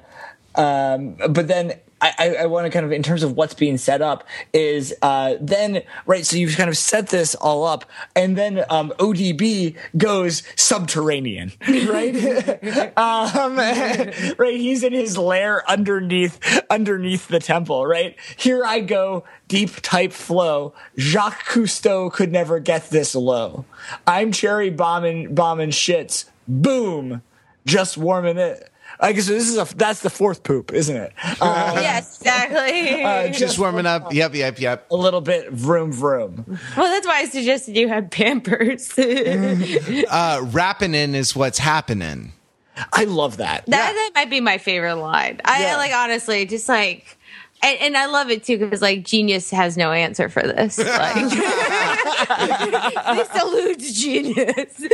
[0.55, 4.01] um but then I, I, want to kind of, in terms of what's being set
[4.01, 4.23] up,
[4.53, 6.25] is uh, then right.
[6.25, 7.85] So you've kind of set this all up,
[8.15, 12.15] and then um, ODB goes subterranean, right?
[12.97, 13.57] um,
[14.37, 14.55] right.
[14.55, 16.39] He's in his lair underneath
[16.69, 18.15] underneath the temple, right?
[18.37, 20.73] Here I go, deep type flow.
[20.97, 23.65] Jacques Cousteau could never get this low.
[24.07, 26.25] I'm cherry bombing bombing shits.
[26.47, 27.21] Boom,
[27.65, 28.69] just warming it.
[29.01, 31.13] I guess this is a that's the fourth poop, isn't it?
[31.39, 33.31] Uh, yes, exactly.
[33.37, 34.13] Just warming up.
[34.13, 34.87] Yep, yep, yep.
[34.91, 36.43] a little bit vroom vroom.
[36.75, 38.89] well, that's why I suggested you have Pampers.
[38.89, 42.33] that Uh, rapping in is what's happening.
[42.93, 43.65] I love that.
[43.67, 45.39] that might be my favorite line.
[45.45, 45.77] I Yeah.
[45.77, 47.17] like honestly, just like
[47.61, 50.77] and, and I love it too because like genius has no answer for this.
[50.83, 51.15] Like,
[53.15, 54.85] this eludes genius.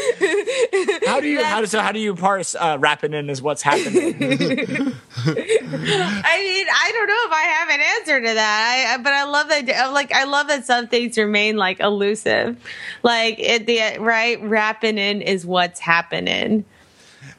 [1.05, 3.61] How do you how do so how do you parse uh, rapping in as what's
[3.61, 4.15] happening?
[5.27, 8.95] I mean, I don't know if I have an answer to that.
[8.97, 9.93] I, but I love that.
[9.93, 12.57] Like, I love that some things remain like elusive.
[13.03, 16.65] Like, at the right, rapping in is what's happening.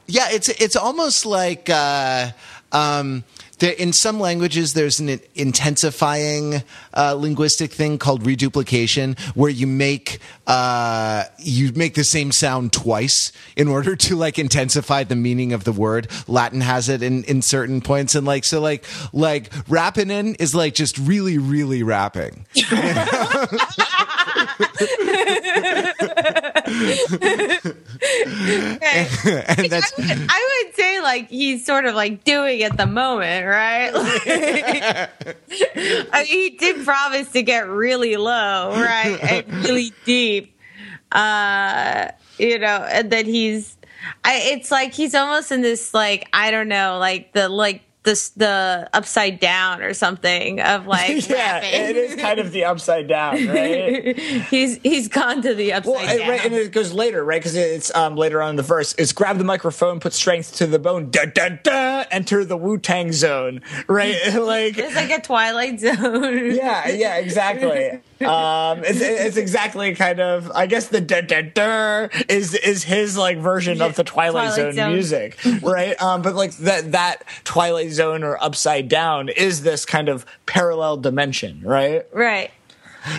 [0.07, 2.31] Yeah, it's it's almost like uh,
[2.73, 3.25] um,
[3.59, 6.63] there, in some languages there's an intensifying
[6.95, 13.33] uh, linguistic thing called reduplication, where you make uh, you make the same sound twice
[13.57, 16.09] in order to like intensify the meaning of the word.
[16.29, 20.55] Latin has it in in certain points, and like so like like rapping in is
[20.55, 22.47] like just really really rapping.
[28.27, 32.87] and that's I would, I would, say like he's sort of like doing at the
[32.87, 33.93] moment, right?
[33.97, 34.27] Like,
[36.13, 40.59] I mean, he did promise to get really low, right, and really deep.
[41.13, 42.09] Uh,
[42.39, 43.77] you know, and then he's.
[44.25, 48.31] I, it's like he's almost in this like I don't know like the like the
[48.37, 51.71] the upside down or something of like yeah, rapping.
[51.73, 54.19] it is kind of the upside down, right?
[54.51, 57.41] he's he's gone to the upside well, down, right, and it goes later, right?
[57.41, 58.95] Because it's um, later on in the verse.
[58.97, 62.79] It's grab the microphone, put strength to the bone, da da da, enter the Wu
[62.79, 64.17] Tang zone, right?
[64.35, 66.55] like it's like a Twilight Zone.
[66.55, 68.01] yeah, yeah, exactly.
[68.21, 73.17] Um, it's, it's exactly kind of I guess the da da da is is his
[73.17, 76.01] like version of the Twilight, Twilight Zone, Zone, music, right?
[76.01, 80.97] Um, but like that that Twilight Zone or Upside Down is this kind of parallel
[80.97, 82.07] dimension, right?
[82.13, 82.51] Right.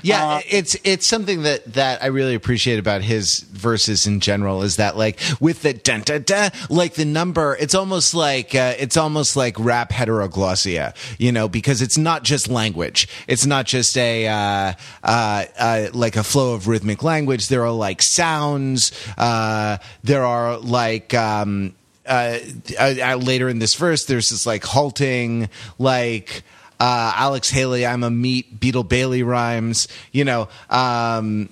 [0.04, 4.64] Yeah, uh, it's it's something that that I really appreciate about his verses in general
[4.64, 8.74] is that like with the da da da like the number it's almost like uh,
[8.78, 13.08] it's almost like rap heteroglossia, you know, because it's not just language.
[13.28, 14.74] It's not just a uh,
[15.04, 17.48] uh, uh like a flow of rhythmic language.
[17.48, 18.92] There are like sounds.
[19.18, 21.76] Uh, there are like um,
[22.08, 24.06] later in this verse.
[24.06, 26.44] There's this like halting like
[26.80, 31.50] uh, Alex Haley, I'm a meat, Beetle Bailey rhymes, you know, um,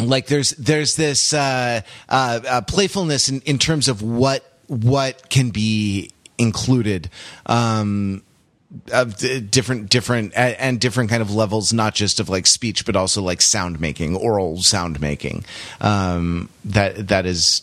[0.00, 5.50] like there's there's this uh, uh, uh, playfulness in, in terms of what what can
[5.50, 7.10] be included
[7.46, 8.22] um,
[8.92, 9.16] of
[9.50, 13.40] different different and different kind of levels not just of like speech but also like
[13.40, 15.44] sound making oral sound making.
[15.80, 17.62] Um, that that is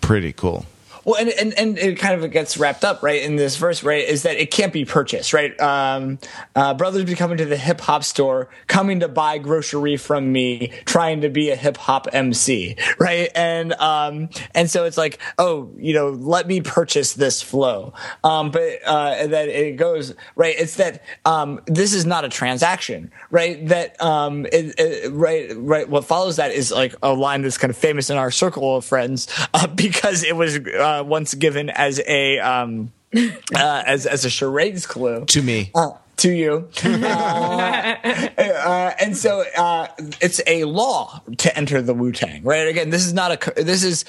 [0.00, 0.66] pretty cool
[1.04, 4.04] well, and, and, and it kind of gets wrapped up, right, in this verse, right,
[4.04, 5.58] is that it can't be purchased, right?
[5.60, 6.18] Um,
[6.54, 10.72] uh, brothers be coming to the hip hop store, coming to buy grocery from me,
[10.86, 13.30] trying to be a hip hop MC, right?
[13.34, 17.92] And, um, and so it's like, oh, you know, let me purchase this flow.
[18.22, 23.10] Um, but, uh, that it goes, right, it's that, um, this is not a transaction,
[23.30, 23.66] right?
[23.68, 27.70] That, um, it, it, right, right, what follows that is like a line that's kind
[27.70, 31.70] of famous in our circle of friends, uh, because it was, uh, uh, once given
[31.70, 35.70] as a um, uh, as as a charades clue to me.
[35.74, 36.68] Uh, to you.
[37.04, 39.86] Uh, uh, and so uh,
[40.20, 42.66] it's a law to enter the Wu Tang, right?
[42.66, 44.04] Again, this is not a this is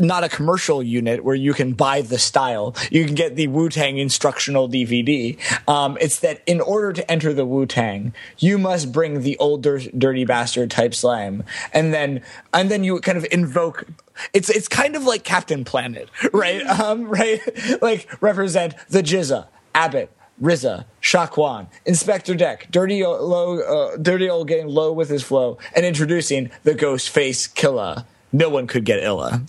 [0.00, 2.74] not a commercial unit where you can buy the style.
[2.90, 5.38] You can get the Wu Tang instructional DVD.
[5.68, 9.62] Um, it's that in order to enter the Wu Tang, you must bring the old
[9.62, 12.22] dirty bastard type slam, and then
[12.52, 13.86] and then you kind of invoke
[14.32, 16.66] it's it's kind of like Captain Planet, right?
[16.66, 17.40] Um, right,
[17.82, 20.10] like represent the GZA, Abbott,
[20.40, 25.84] RZA, Shaquan, Inspectah Deck, dirty low, uh, dirty old game low with his flow, and
[25.84, 28.04] introducing the Ghostface Killah.
[28.32, 29.42] No one could get illa,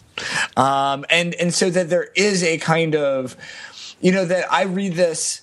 [0.58, 3.38] um, and and so that there is a kind of,
[4.02, 5.41] you know, that I read this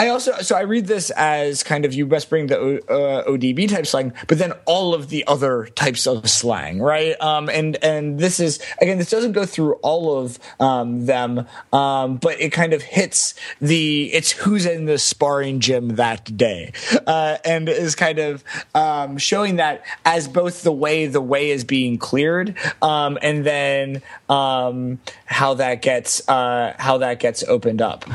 [0.00, 3.68] I also so I read this as kind of you best bring the uh, ODB
[3.68, 7.20] type slang, but then all of the other types of slang, right?
[7.20, 12.16] Um, and and this is again, this doesn't go through all of um, them, um,
[12.16, 16.72] but it kind of hits the it's who's in the sparring gym that day,
[17.06, 18.42] uh, and is kind of
[18.74, 24.00] um, showing that as both the way the way is being cleared, um, and then
[24.30, 28.06] um, how that gets uh, how that gets opened up.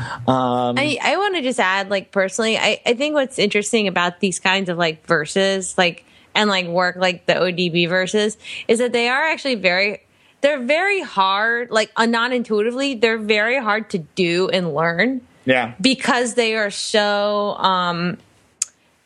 [0.76, 4.20] I I want to just add add, like personally, I, I think what's interesting about
[4.20, 6.04] these kinds of like verses, like
[6.34, 8.36] and like work like the ODB verses,
[8.68, 10.00] is that they are actually very
[10.40, 15.22] they're very hard, like uh, non intuitively, they're very hard to do and learn.
[15.44, 15.74] Yeah.
[15.80, 18.18] Because they are so um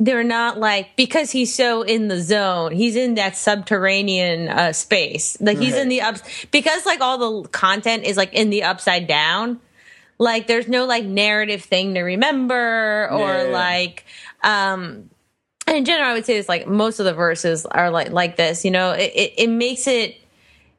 [0.00, 5.38] they're not like because he's so in the zone he's in that subterranean uh, space
[5.42, 5.82] like he's right.
[5.82, 9.60] in the ups because like all the content is like in the upside down
[10.20, 13.50] like there's no like narrative thing to remember or Yeah.
[13.50, 14.04] like
[14.44, 15.10] um
[15.66, 18.36] and in general i would say this like most of the verses are like like
[18.36, 20.16] this you know it, it, it makes it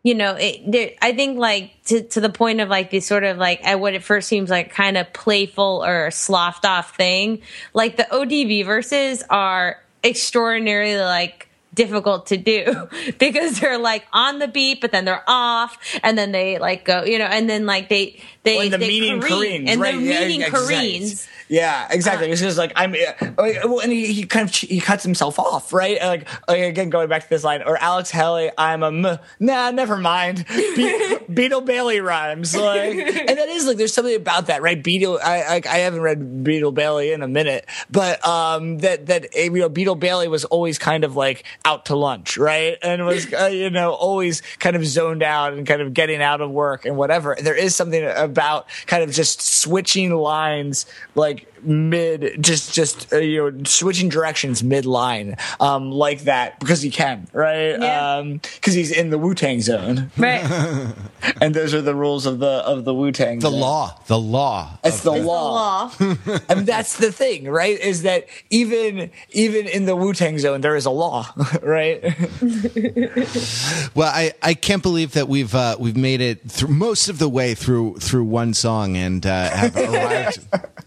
[0.04, 3.24] you know it there, i think like to, to the point of like this sort
[3.24, 7.42] of like at what it first seems like kind of playful or sloughed off thing
[7.74, 12.88] like the ODB verses are extraordinarily like difficult to do
[13.20, 17.04] because they're like on the beat but then they're off and then they like go
[17.04, 19.96] you know and then like they they When the they meaning careen, careens, and right?
[19.96, 20.68] the Yeah, meaning exactly.
[20.68, 22.32] careens Yeah, exactly.
[22.32, 22.94] it's just like I'm.
[22.96, 26.00] Uh, well, and he, he kind of he cuts himself off, right?
[26.02, 29.20] Like, like again, going back to this line, or Alex Haley, I'm a m.
[29.42, 30.46] Nah, never mind.
[30.76, 34.82] Be- Beetle Bailey rhymes, like, and that is like there's something about that, right?
[34.82, 35.20] Beetle.
[35.22, 39.44] I, I I haven't read Beetle Bailey in a minute, but um, that that eh,
[39.44, 42.78] you know Beetle Bailey was always kind of like out to lunch, right?
[42.82, 46.42] And was uh, you know always kind of zoned out and kind of getting out
[46.42, 47.36] of work and whatever.
[47.40, 50.86] There is something about kind of just switching lines
[51.16, 56.82] like mid just just uh, you know switching directions mid line um like that because
[56.82, 58.18] he can right Yeah.
[58.18, 60.42] um because he's in the wu-tang zone right
[61.42, 63.60] and those are the rules of the of the wu-tang The zone.
[63.60, 64.80] law, the law.
[64.84, 67.78] it's the the law law I that's the thing, right?
[67.80, 71.28] Is that even even in the Wu Tang Zone, there is a law,
[71.62, 72.02] right?
[73.96, 77.30] Well, I, I can't believe that we've uh, we've made it through most of the
[77.30, 80.40] way through through one song and uh, have arrived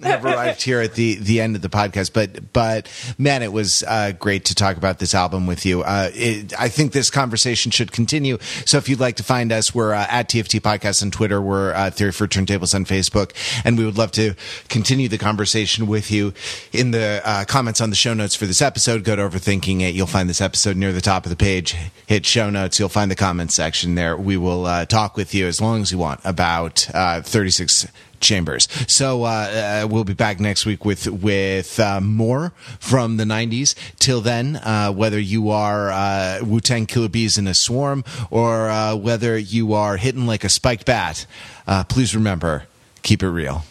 [0.03, 2.13] have arrived here at the, the end of the podcast.
[2.13, 2.89] But but
[3.19, 5.83] man, it was uh, great to talk about this album with you.
[5.83, 8.39] Uh, it, I think this conversation should continue.
[8.67, 11.41] So if you'd like to find us, we're uh, at TFT Podcast on Twitter.
[11.41, 13.33] We're uh, Theory for Turntables on Facebook,
[13.65, 14.35] and we would love to
[14.69, 16.33] continue the conversation with you
[16.73, 19.05] in the uh, comments on the show notes for this episode.
[19.05, 19.95] Go to Overthinking It.
[19.95, 21.77] You'll find this episode near the top of the page.
[22.07, 22.79] Hit show notes.
[22.79, 24.17] You'll find the comments section there.
[24.17, 27.87] We will uh, talk with you as long as you want about uh, 36
[28.21, 28.69] chambers.
[28.89, 33.75] So uh, uh, we'll be back next week with with uh, more from the '90s.
[33.99, 38.69] Till then, uh, whether you are uh, Wu Tang Killer Bees in a swarm or
[38.69, 41.27] uh, whether you are hitting like a spiked bat,
[41.67, 42.65] uh, please remember,
[43.03, 43.65] keep it real.